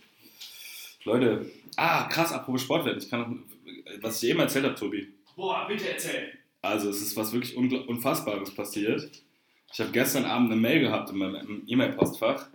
[1.04, 3.00] Leute, ah, krass, apropos Sportwetten.
[3.00, 5.08] Ich kann noch, was ich dir eben erzählt habe, Tobi.
[5.36, 6.32] Boah, bitte erzähl.
[6.60, 9.08] Also, es ist was wirklich Unfassbares passiert.
[9.72, 12.48] Ich habe gestern Abend eine Mail gehabt in meinem E-Mail-Postfach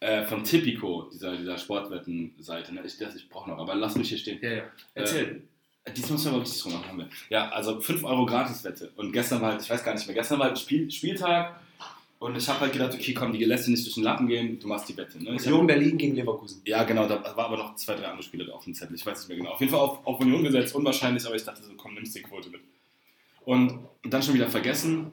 [0.00, 2.74] äh, von Tipico, dieser, dieser Sportwetten-Seite.
[2.74, 2.82] Ne?
[2.84, 4.38] Ich ich brauche noch, aber lass mich hier stehen.
[4.40, 4.62] Ja, ja.
[4.94, 5.42] Erzähl.
[5.84, 6.88] Äh, Diesmal müssen wir aber richtig drum machen.
[6.88, 7.08] Haben wir.
[7.30, 8.92] Ja, also 5 Euro Gratiswette.
[8.96, 11.60] Und gestern war halt, ich weiß gar nicht mehr, gestern war halt Spiel, Spieltag.
[12.20, 14.66] Und ich habe halt gedacht, okay, komm, die lässt nicht durch den Lappen gehen, du
[14.66, 15.22] machst die Wette.
[15.22, 15.36] Ne?
[15.36, 16.60] Ich hab, Union Berlin gegen Leverkusen.
[16.64, 18.96] ja, genau, da war aber noch zwei, drei andere Spiele auf dem Zettel.
[18.96, 19.50] Ich weiß nicht mehr genau.
[19.50, 22.22] Auf jeden Fall auf, auf Union gesetzt, unwahrscheinlich, aber ich dachte so, komm, nimmst die
[22.22, 22.60] Quote mit.
[23.44, 25.12] Und dann schon wieder vergessen,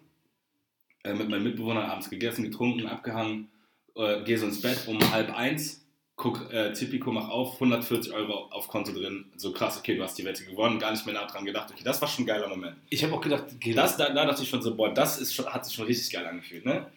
[1.03, 3.49] äh, mit meinem Mitbewohner abends gegessen, getrunken, abgehangen,
[3.95, 5.85] äh, gehe so ins Bett um halb eins,
[6.15, 9.25] guck, äh, Tipico, mach auf, 140 Euro auf Konto drin.
[9.35, 11.71] So krass, okay, du hast die Wette gewonnen, gar nicht mehr nah dran gedacht.
[11.71, 12.77] Okay, das war schon ein geiler Moment.
[12.89, 15.33] Ich habe auch gedacht, okay, Das, da, da dachte ich schon so, boah, das ist
[15.33, 16.87] schon, hat sich schon richtig geil angefühlt, ne?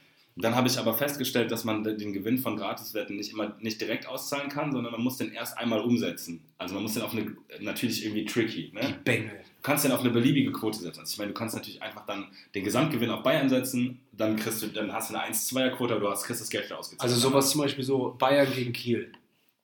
[0.41, 4.07] Dann habe ich aber festgestellt, dass man den Gewinn von Gratiswetten nicht immer nicht direkt
[4.07, 6.45] auszahlen kann, sondern man muss den erst einmal umsetzen.
[6.59, 8.83] Also man muss den auf eine, natürlich irgendwie tricky, ne?
[8.87, 9.41] die Bengel.
[9.69, 11.01] Du kannst den auf eine beliebige Quote setzen.
[11.01, 14.63] Also ich meine, du kannst natürlich einfach dann den Gesamtgewinn auf Bayern setzen, dann kriegst
[14.63, 17.03] du, dann hast du eine 1-2er-Quote, aber du hast, kriegst das Geld wieder ausgezahlt.
[17.03, 19.13] Also sowas zum Beispiel so Bayern gegen Kiel.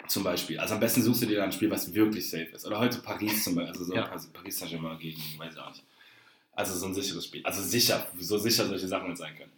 [0.07, 0.59] Zum Beispiel.
[0.59, 2.67] Also am besten suchst du dir dann ein Spiel, was wirklich safe ist.
[2.67, 3.73] Oder heute Paris zum Beispiel.
[3.73, 4.03] Also so Ja.
[4.35, 5.83] Paris Saint-Germain gegen, weiß ich auch nicht.
[6.53, 7.41] Also so ein sicheres Spiel.
[7.43, 9.53] Also sicher, so sicher solche Sachen sein können.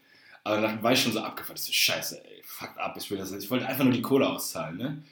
[0.44, 1.58] Aber dann war ich schon so abgefuckt.
[1.58, 3.42] Ich so, scheiße, ey, fuck ab, ich will das nicht.
[3.42, 5.02] Ich wollte einfach nur die Kohle auszahlen, ne?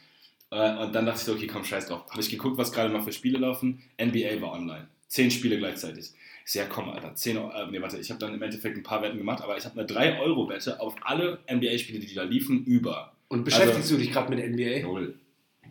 [0.53, 2.03] Äh, Und dann dachte ich so, okay, komm, scheiß drauf.
[2.09, 3.83] Habe ich geguckt, was gerade noch für Spiele laufen.
[4.01, 4.87] NBA war online.
[5.09, 6.13] Zehn Spiele gleichzeitig.
[6.47, 8.77] Ich so, ja komm, Alter, 10 Euro, äh, nee, warte, ich habe dann im Endeffekt
[8.77, 12.65] ein paar Wetten gemacht, aber ich habe eine 3-Euro-Wette auf alle NBA-Spiele, die da liefen,
[12.65, 13.15] über.
[13.29, 14.83] Und beschäftigst Also- du dich gerade mit NBA?
[14.83, 15.19] Null.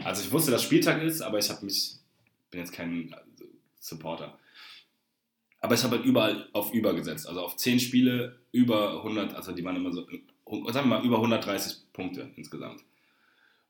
[0.04, 1.98] Also ich wusste, dass Spieltag ist, aber ich habe mich,
[2.50, 3.46] bin jetzt kein also,
[3.80, 4.38] Supporter.
[5.60, 7.28] Aber ich habe halt überall auf über gesetzt.
[7.28, 11.18] Also auf 10 Spiele über 100, also die waren immer so, sagen wir mal, über
[11.18, 12.82] 130 Punkte insgesamt.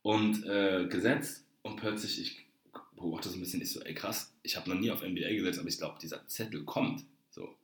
[0.01, 2.45] Und äh, gesetzt und plötzlich, ich
[2.95, 5.59] beobachte so ein bisschen, ich so, ey krass, ich habe noch nie auf NBA gesetzt,
[5.59, 7.03] aber ich glaube, dieser Zettel kommt.
[7.29, 7.55] So.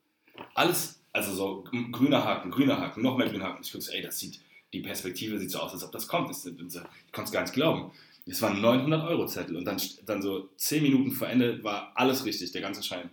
[0.54, 3.64] Alles, also so grüner Haken, grüner Haken, noch mehr grüner Haken.
[3.64, 4.40] Ich gucke so, ey, das sieht,
[4.74, 6.30] die Perspektive sieht so aus, als ob das kommt.
[6.30, 7.92] Das, ich konnte es gar nicht glauben.
[8.26, 12.52] Es war ein 900-Euro-Zettel und dann, dann so 10 Minuten vor Ende war alles richtig,
[12.52, 13.10] der ganze Schein.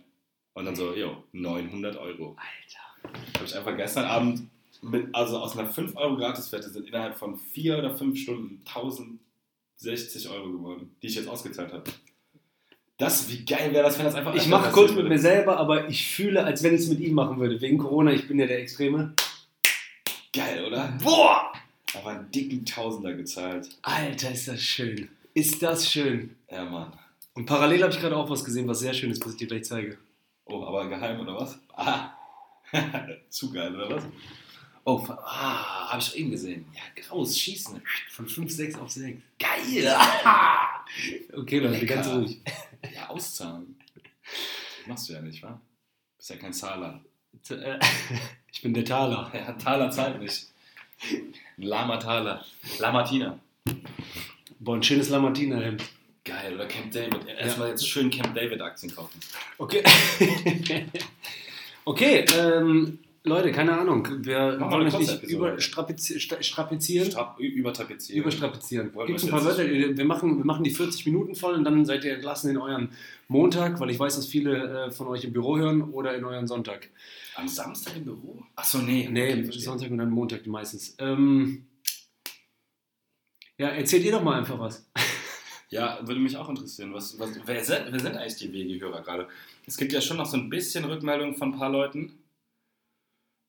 [0.53, 2.35] Und dann so, jo, 900 Euro.
[2.37, 3.17] Alter.
[3.35, 4.47] Habe ich einfach gestern Abend,
[4.81, 8.63] mit, also aus einer 5 Euro Gratiswette sind innerhalb von 4 oder 5 Stunden
[9.79, 11.83] 1060 Euro geworden, die ich jetzt ausgezahlt habe.
[12.97, 15.87] Das, wie geil wäre das, wenn das einfach Ich mache kurz mit mir selber, aber
[15.87, 17.61] ich fühle, als wenn ich es mit ihm machen würde.
[17.61, 19.13] Wegen Corona, ich bin ja der Extreme.
[20.33, 20.97] Geil, oder?
[21.03, 21.53] Boah!
[21.93, 23.69] Aber einen dicken Tausender gezahlt.
[23.83, 25.09] Alter, ist das schön.
[25.35, 26.35] Ist das schön.
[26.49, 26.91] Ja, Mann.
[27.35, 29.47] Und parallel habe ich gerade auch was gesehen, was sehr schön ist, was ich dir
[29.47, 29.99] gleich zeige.
[30.45, 31.59] Oh, aber geheim oder was?
[31.73, 32.13] Ah.
[33.29, 34.03] Zu geil, oder was?
[34.89, 36.65] Oh, ah, habe ich eben gesehen.
[36.73, 37.81] Ja, graus, schießen.
[38.09, 39.21] Von 5, 6 auf 6.
[39.37, 39.97] Geil!
[41.33, 41.95] Okay, Leute, Lecker.
[41.95, 42.37] ganz ruhig.
[42.95, 43.77] Ja, auszahlen.
[43.83, 45.59] Das machst du ja nicht, wa?
[46.15, 47.01] Bist ja kein Zahler.
[47.49, 47.77] Äh,
[48.53, 49.29] Ich bin der Taler.
[49.33, 50.47] Ja, Taler zahlt nicht.
[51.57, 52.45] Lama Taler.
[52.79, 53.37] Lamatina.
[54.59, 55.83] Boah, ein schönes Lamartina-Hemd.
[56.23, 57.27] Geil, oder Camp David.
[57.27, 59.19] Erstmal jetzt schön Camp David Aktien kaufen.
[59.57, 59.83] Okay.
[61.83, 64.07] okay, ähm, Leute, keine Ahnung.
[64.25, 66.19] Wir Mach wollen euch nicht überstrapazieren.
[66.19, 67.11] Stra strapazieren.
[67.11, 68.21] Strap übertapezieren.
[68.21, 68.91] Überstrapazieren.
[69.05, 69.65] Gibt ein paar Wörter.
[69.67, 72.89] Wir machen, wir machen die 40 Minuten voll und dann seid ihr entlassen in euren
[73.27, 76.47] Montag, weil ich weiß, dass viele äh, von euch im Büro hören oder in euren
[76.47, 76.89] Sonntag.
[77.35, 78.43] Am Samstag im Büro?
[78.55, 79.07] Achso, nee.
[79.11, 79.59] Nee, Okay.
[79.59, 80.95] Sonntag und dann Montag meistens.
[80.99, 81.65] Ähm,
[83.57, 84.89] ja, erzählt ihr doch mal einfach was.
[85.69, 86.93] Ja, würde mich auch interessieren.
[86.93, 89.27] Was, was, wer, sind, wer sind eigentlich die WG-Hörer gerade?
[89.65, 92.13] Es gibt ja schon noch so ein bisschen Rückmeldung von ein paar Leuten.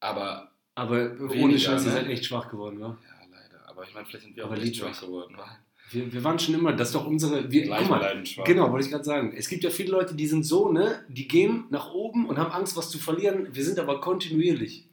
[0.00, 1.96] Aber, Aber ohne Scheiß, ihr ne?
[1.96, 2.96] seid echt schwach geworden, wa?
[3.02, 3.68] ja, leider.
[3.68, 5.34] Aber ich meine, vielleicht sind wir auch Aber echt lieb schwach geworden.
[5.36, 5.46] wa?
[5.90, 7.50] Wir, wir waren schon immer, das ist doch unsere.
[7.50, 8.22] Wir, guck mal.
[8.44, 9.32] Genau, wollte ich gerade sagen.
[9.36, 11.04] Es gibt ja viele Leute, die sind so, ne?
[11.08, 13.48] Die gehen nach oben und haben Angst, was zu verlieren.
[13.52, 14.87] Wir sind aber kontinuierlich.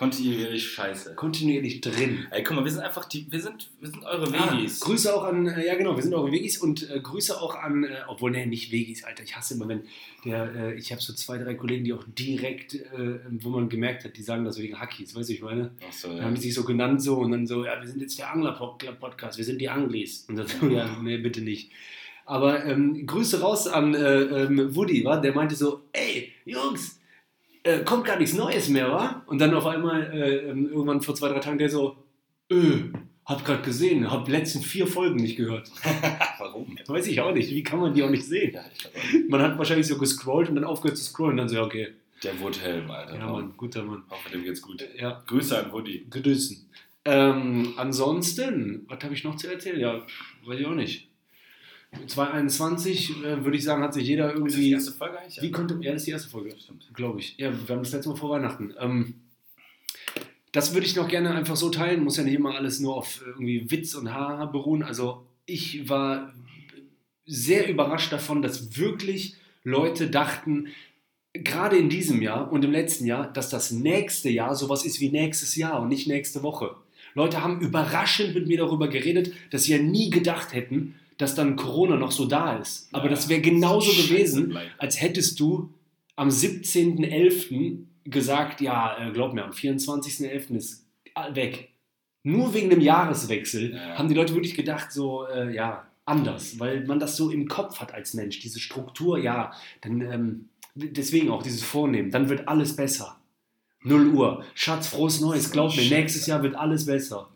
[0.00, 1.14] Kontinuierlich scheiße.
[1.14, 2.26] Kontinuierlich drin.
[2.30, 4.80] Ey, guck mal, wir sind einfach die, wir sind, wir sind eure Ah, Wegis.
[4.80, 7.84] Grüße auch an, äh, ja genau, wir sind eure Wegis und äh, Grüße auch an,
[7.84, 9.82] äh, obwohl, ne, nicht Wegis, Alter, ich hasse immer, wenn
[10.24, 14.04] der, äh, ich habe so zwei, drei Kollegen, die auch direkt, äh, wo man gemerkt
[14.04, 15.72] hat, die sagen das wegen Hackies, weißt du, ich meine?
[15.86, 16.24] Achso, Dann ja.
[16.24, 19.36] haben die sich so genannt so und dann so, ja, wir sind jetzt der Angler-Podcast,
[19.36, 20.24] wir sind die Anglis.
[20.30, 21.72] Und dann so, ja, nee, bitte nicht.
[22.24, 25.18] Aber ähm, Grüße raus an äh, ähm, Woody, wa?
[25.18, 26.99] der meinte so, ey, Jungs,
[27.62, 29.22] äh, kommt gar nichts Neues mehr, wa?
[29.26, 31.96] Und dann auf einmal, äh, ähm, irgendwann vor zwei, drei Tagen, der so,
[32.50, 32.56] äh,
[33.26, 35.70] hab grad gesehen, hab die letzten vier Folgen nicht gehört.
[36.38, 36.76] Warum?
[36.86, 38.56] Weiß ich auch nicht, wie kann man die auch nicht sehen?
[39.28, 41.88] Man hat wahrscheinlich so gescrollt und dann aufgehört zu scrollen und dann so, ja, okay,
[42.22, 43.16] der wurde helm, Alter.
[43.16, 44.02] ja, Mann, guter Mann.
[44.10, 44.86] Hoffe, dem geht's gut.
[44.98, 46.06] Ja, Grüße an Woody.
[46.10, 46.68] Gedüssen.
[47.04, 49.80] Ähm, ansonsten, was habe ich noch zu erzählen?
[49.80, 50.02] Ja,
[50.44, 51.08] weiß ich auch nicht.
[52.06, 54.72] 2021 äh, würde ich sagen, hat sich jeder Ist das die irgendwie.
[54.72, 55.42] erste Folge eigentlich?
[55.42, 55.78] Wie konnte.
[55.80, 56.54] Ja, das ist die erste Folge,
[56.94, 57.36] glaube ich.
[57.38, 58.72] Ja, wir haben das letzte Mal vor Weihnachten.
[58.78, 59.14] Ähm,
[60.52, 62.04] das würde ich noch gerne einfach so teilen.
[62.04, 64.82] Muss ja nicht immer alles nur auf irgendwie Witz und Haha beruhen.
[64.82, 66.32] Also, ich war
[67.26, 70.68] sehr überrascht davon, dass wirklich Leute dachten,
[71.32, 75.10] gerade in diesem Jahr und im letzten Jahr, dass das nächste Jahr sowas ist wie
[75.10, 76.74] nächstes Jahr und nicht nächste Woche.
[77.14, 81.56] Leute haben überraschend mit mir darüber geredet, dass sie ja nie gedacht hätten, dass dann
[81.56, 82.88] Corona noch so da ist.
[82.92, 85.72] Aber Ja, das wäre genauso scheiße gewesen, als hättest du
[86.16, 87.84] am 17.11.
[88.04, 90.56] gesagt, ja, äh, glaub mir, am 24.11.
[90.56, 90.86] ist
[91.32, 91.68] weg.
[92.22, 93.98] Nur wegen dem Jahreswechsel Ja.
[93.98, 97.80] haben die Leute wirklich gedacht, so, äh, ja, anders, weil man das so im Kopf
[97.80, 99.52] hat als Mensch, diese Struktur, ja,
[99.82, 103.16] dann ähm, deswegen auch dieses Vornehmen, dann wird alles besser.
[103.82, 107.28] 0 Uhr, Schatz, frohes Neues, glaub mir, nächstes Jahr wird alles besser.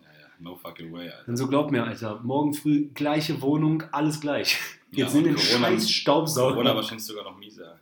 [0.44, 1.24] Ja, ja, no fucking way, Alter.
[1.26, 4.56] Dann so glaub mir, Alter, morgen früh gleiche Wohnung, alles gleich.
[4.90, 6.52] Ja, Jetzt nimm den und Corona- scheiß Staubsauger.
[6.54, 7.80] Corona wahrscheinlich sogar noch mieser.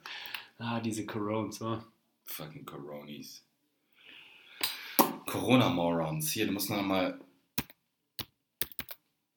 [0.59, 1.83] Ah, diese Corones, so.
[2.25, 3.45] Fucking Coronis.
[5.27, 6.31] Corona-Morons.
[6.33, 7.19] Hier, du musst noch mal.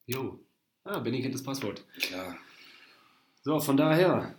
[0.08, 0.40] Jo.
[0.84, 1.84] Ah, Benny kennt das Passwort.
[2.00, 2.38] Klar.
[3.44, 4.36] So, von daher,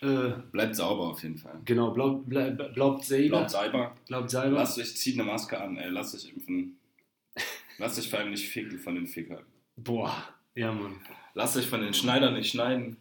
[0.00, 1.60] äh, Bleibt sauber auf jeden Fall.
[1.64, 2.58] genau, glaubt bleib,
[3.04, 3.38] selber.
[3.38, 3.96] Bleibt sauber.
[4.06, 4.56] Glaubt selber.
[4.58, 5.90] Lasst euch, zieht eine Maske an, ey.
[5.90, 6.78] Lasst euch impfen.
[7.78, 9.44] Lasst euch vor allem nicht ficken von den Fickern.
[9.76, 10.12] Boah,
[10.54, 10.96] ja, Mann.
[11.34, 12.96] Lasst euch von den Schneidern nicht schneiden.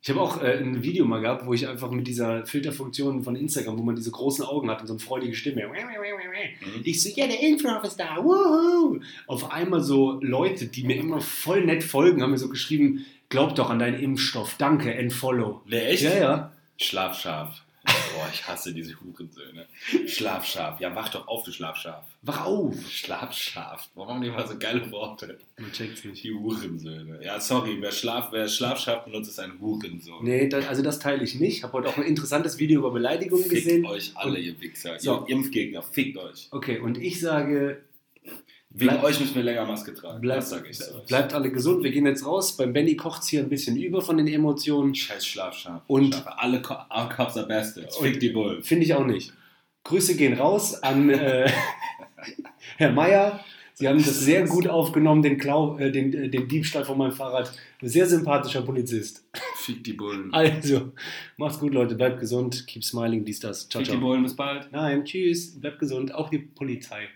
[0.00, 3.34] Ich habe auch äh, ein Video mal gehabt, wo ich einfach mit dieser Filterfunktion von
[3.34, 5.66] Instagram, wo man diese großen Augen hat und so eine freudige Stimme.
[5.66, 6.82] Mhm.
[6.84, 9.00] Ich so, ja, der Impfstoff ist da, wuhu!
[9.26, 13.56] Auf einmal so Leute, die mir immer voll nett folgen, haben mir so geschrieben, glaub
[13.56, 15.62] doch an deinen Impfstoff, danke, entfollow.
[15.66, 16.04] Ne, echt?
[16.04, 16.52] Ja, ja.
[16.76, 17.60] Schlafschaf.
[18.14, 19.66] Boah, ich hasse diese Hurensöhne.
[20.06, 20.80] Schlafschaf.
[20.80, 22.04] Ja, wach doch auf, du Schlafschaf.
[22.22, 22.74] Wach auf.
[22.90, 23.88] Schlafschaf.
[23.94, 25.38] Warum haben die immer so geile Worte?
[25.58, 26.22] Man checkt's nicht.
[26.24, 27.20] Die Hurensöhne.
[27.22, 30.24] Ja, sorry, wer, Schlaf, wer Schlafschaf benutzt, ist ein Hurensohn.
[30.24, 31.62] Nee, das, also das teile ich nicht.
[31.62, 33.86] Habe heute auch ein interessantes Video über Beleidigungen Fickt gesehen.
[33.86, 34.98] euch alle, ihr Wichser.
[34.98, 35.24] So.
[35.26, 36.48] Ihr Impfgegner, fickt euch.
[36.50, 37.82] Okay, und ich sage,
[38.70, 40.20] Wegen Bleib- euch müssen wir länger Maske tragen.
[40.20, 41.00] bleibt, das sag ich so.
[41.06, 41.82] bleibt alle gesund.
[41.82, 42.56] Wir gehen jetzt raus.
[42.56, 44.94] Beim Benny kocht es hier ein bisschen über von den Emotionen.
[44.94, 45.82] Scheiß Schlafschaf.
[45.86, 46.38] Und- Schafe.
[46.38, 47.96] alle our Cops are bastards.
[47.96, 48.62] Fick die Bullen.
[48.62, 49.32] Finde ich auch nicht.
[49.84, 51.50] Grüße gehen raus an äh,
[52.76, 53.40] Herr Meier.
[53.74, 57.12] Sie haben das sehr gut aufgenommen, den, Klau, äh, den, äh, den Diebstahl von meinem
[57.12, 57.50] Fahrrad.
[57.80, 59.24] Sehr sympathischer Polizist.
[59.54, 60.34] Fick die Bullen.
[60.34, 60.92] Also,
[61.36, 61.94] macht's gut, Leute.
[61.94, 62.66] Bleibt gesund.
[62.66, 63.68] Keep smiling, dies, das.
[63.68, 64.00] Ciao, Fick die ciao.
[64.06, 64.70] Bullen, bis bald.
[64.72, 65.58] Nein, tschüss.
[65.60, 66.12] Bleibt gesund.
[66.12, 67.08] Auch die Polizei.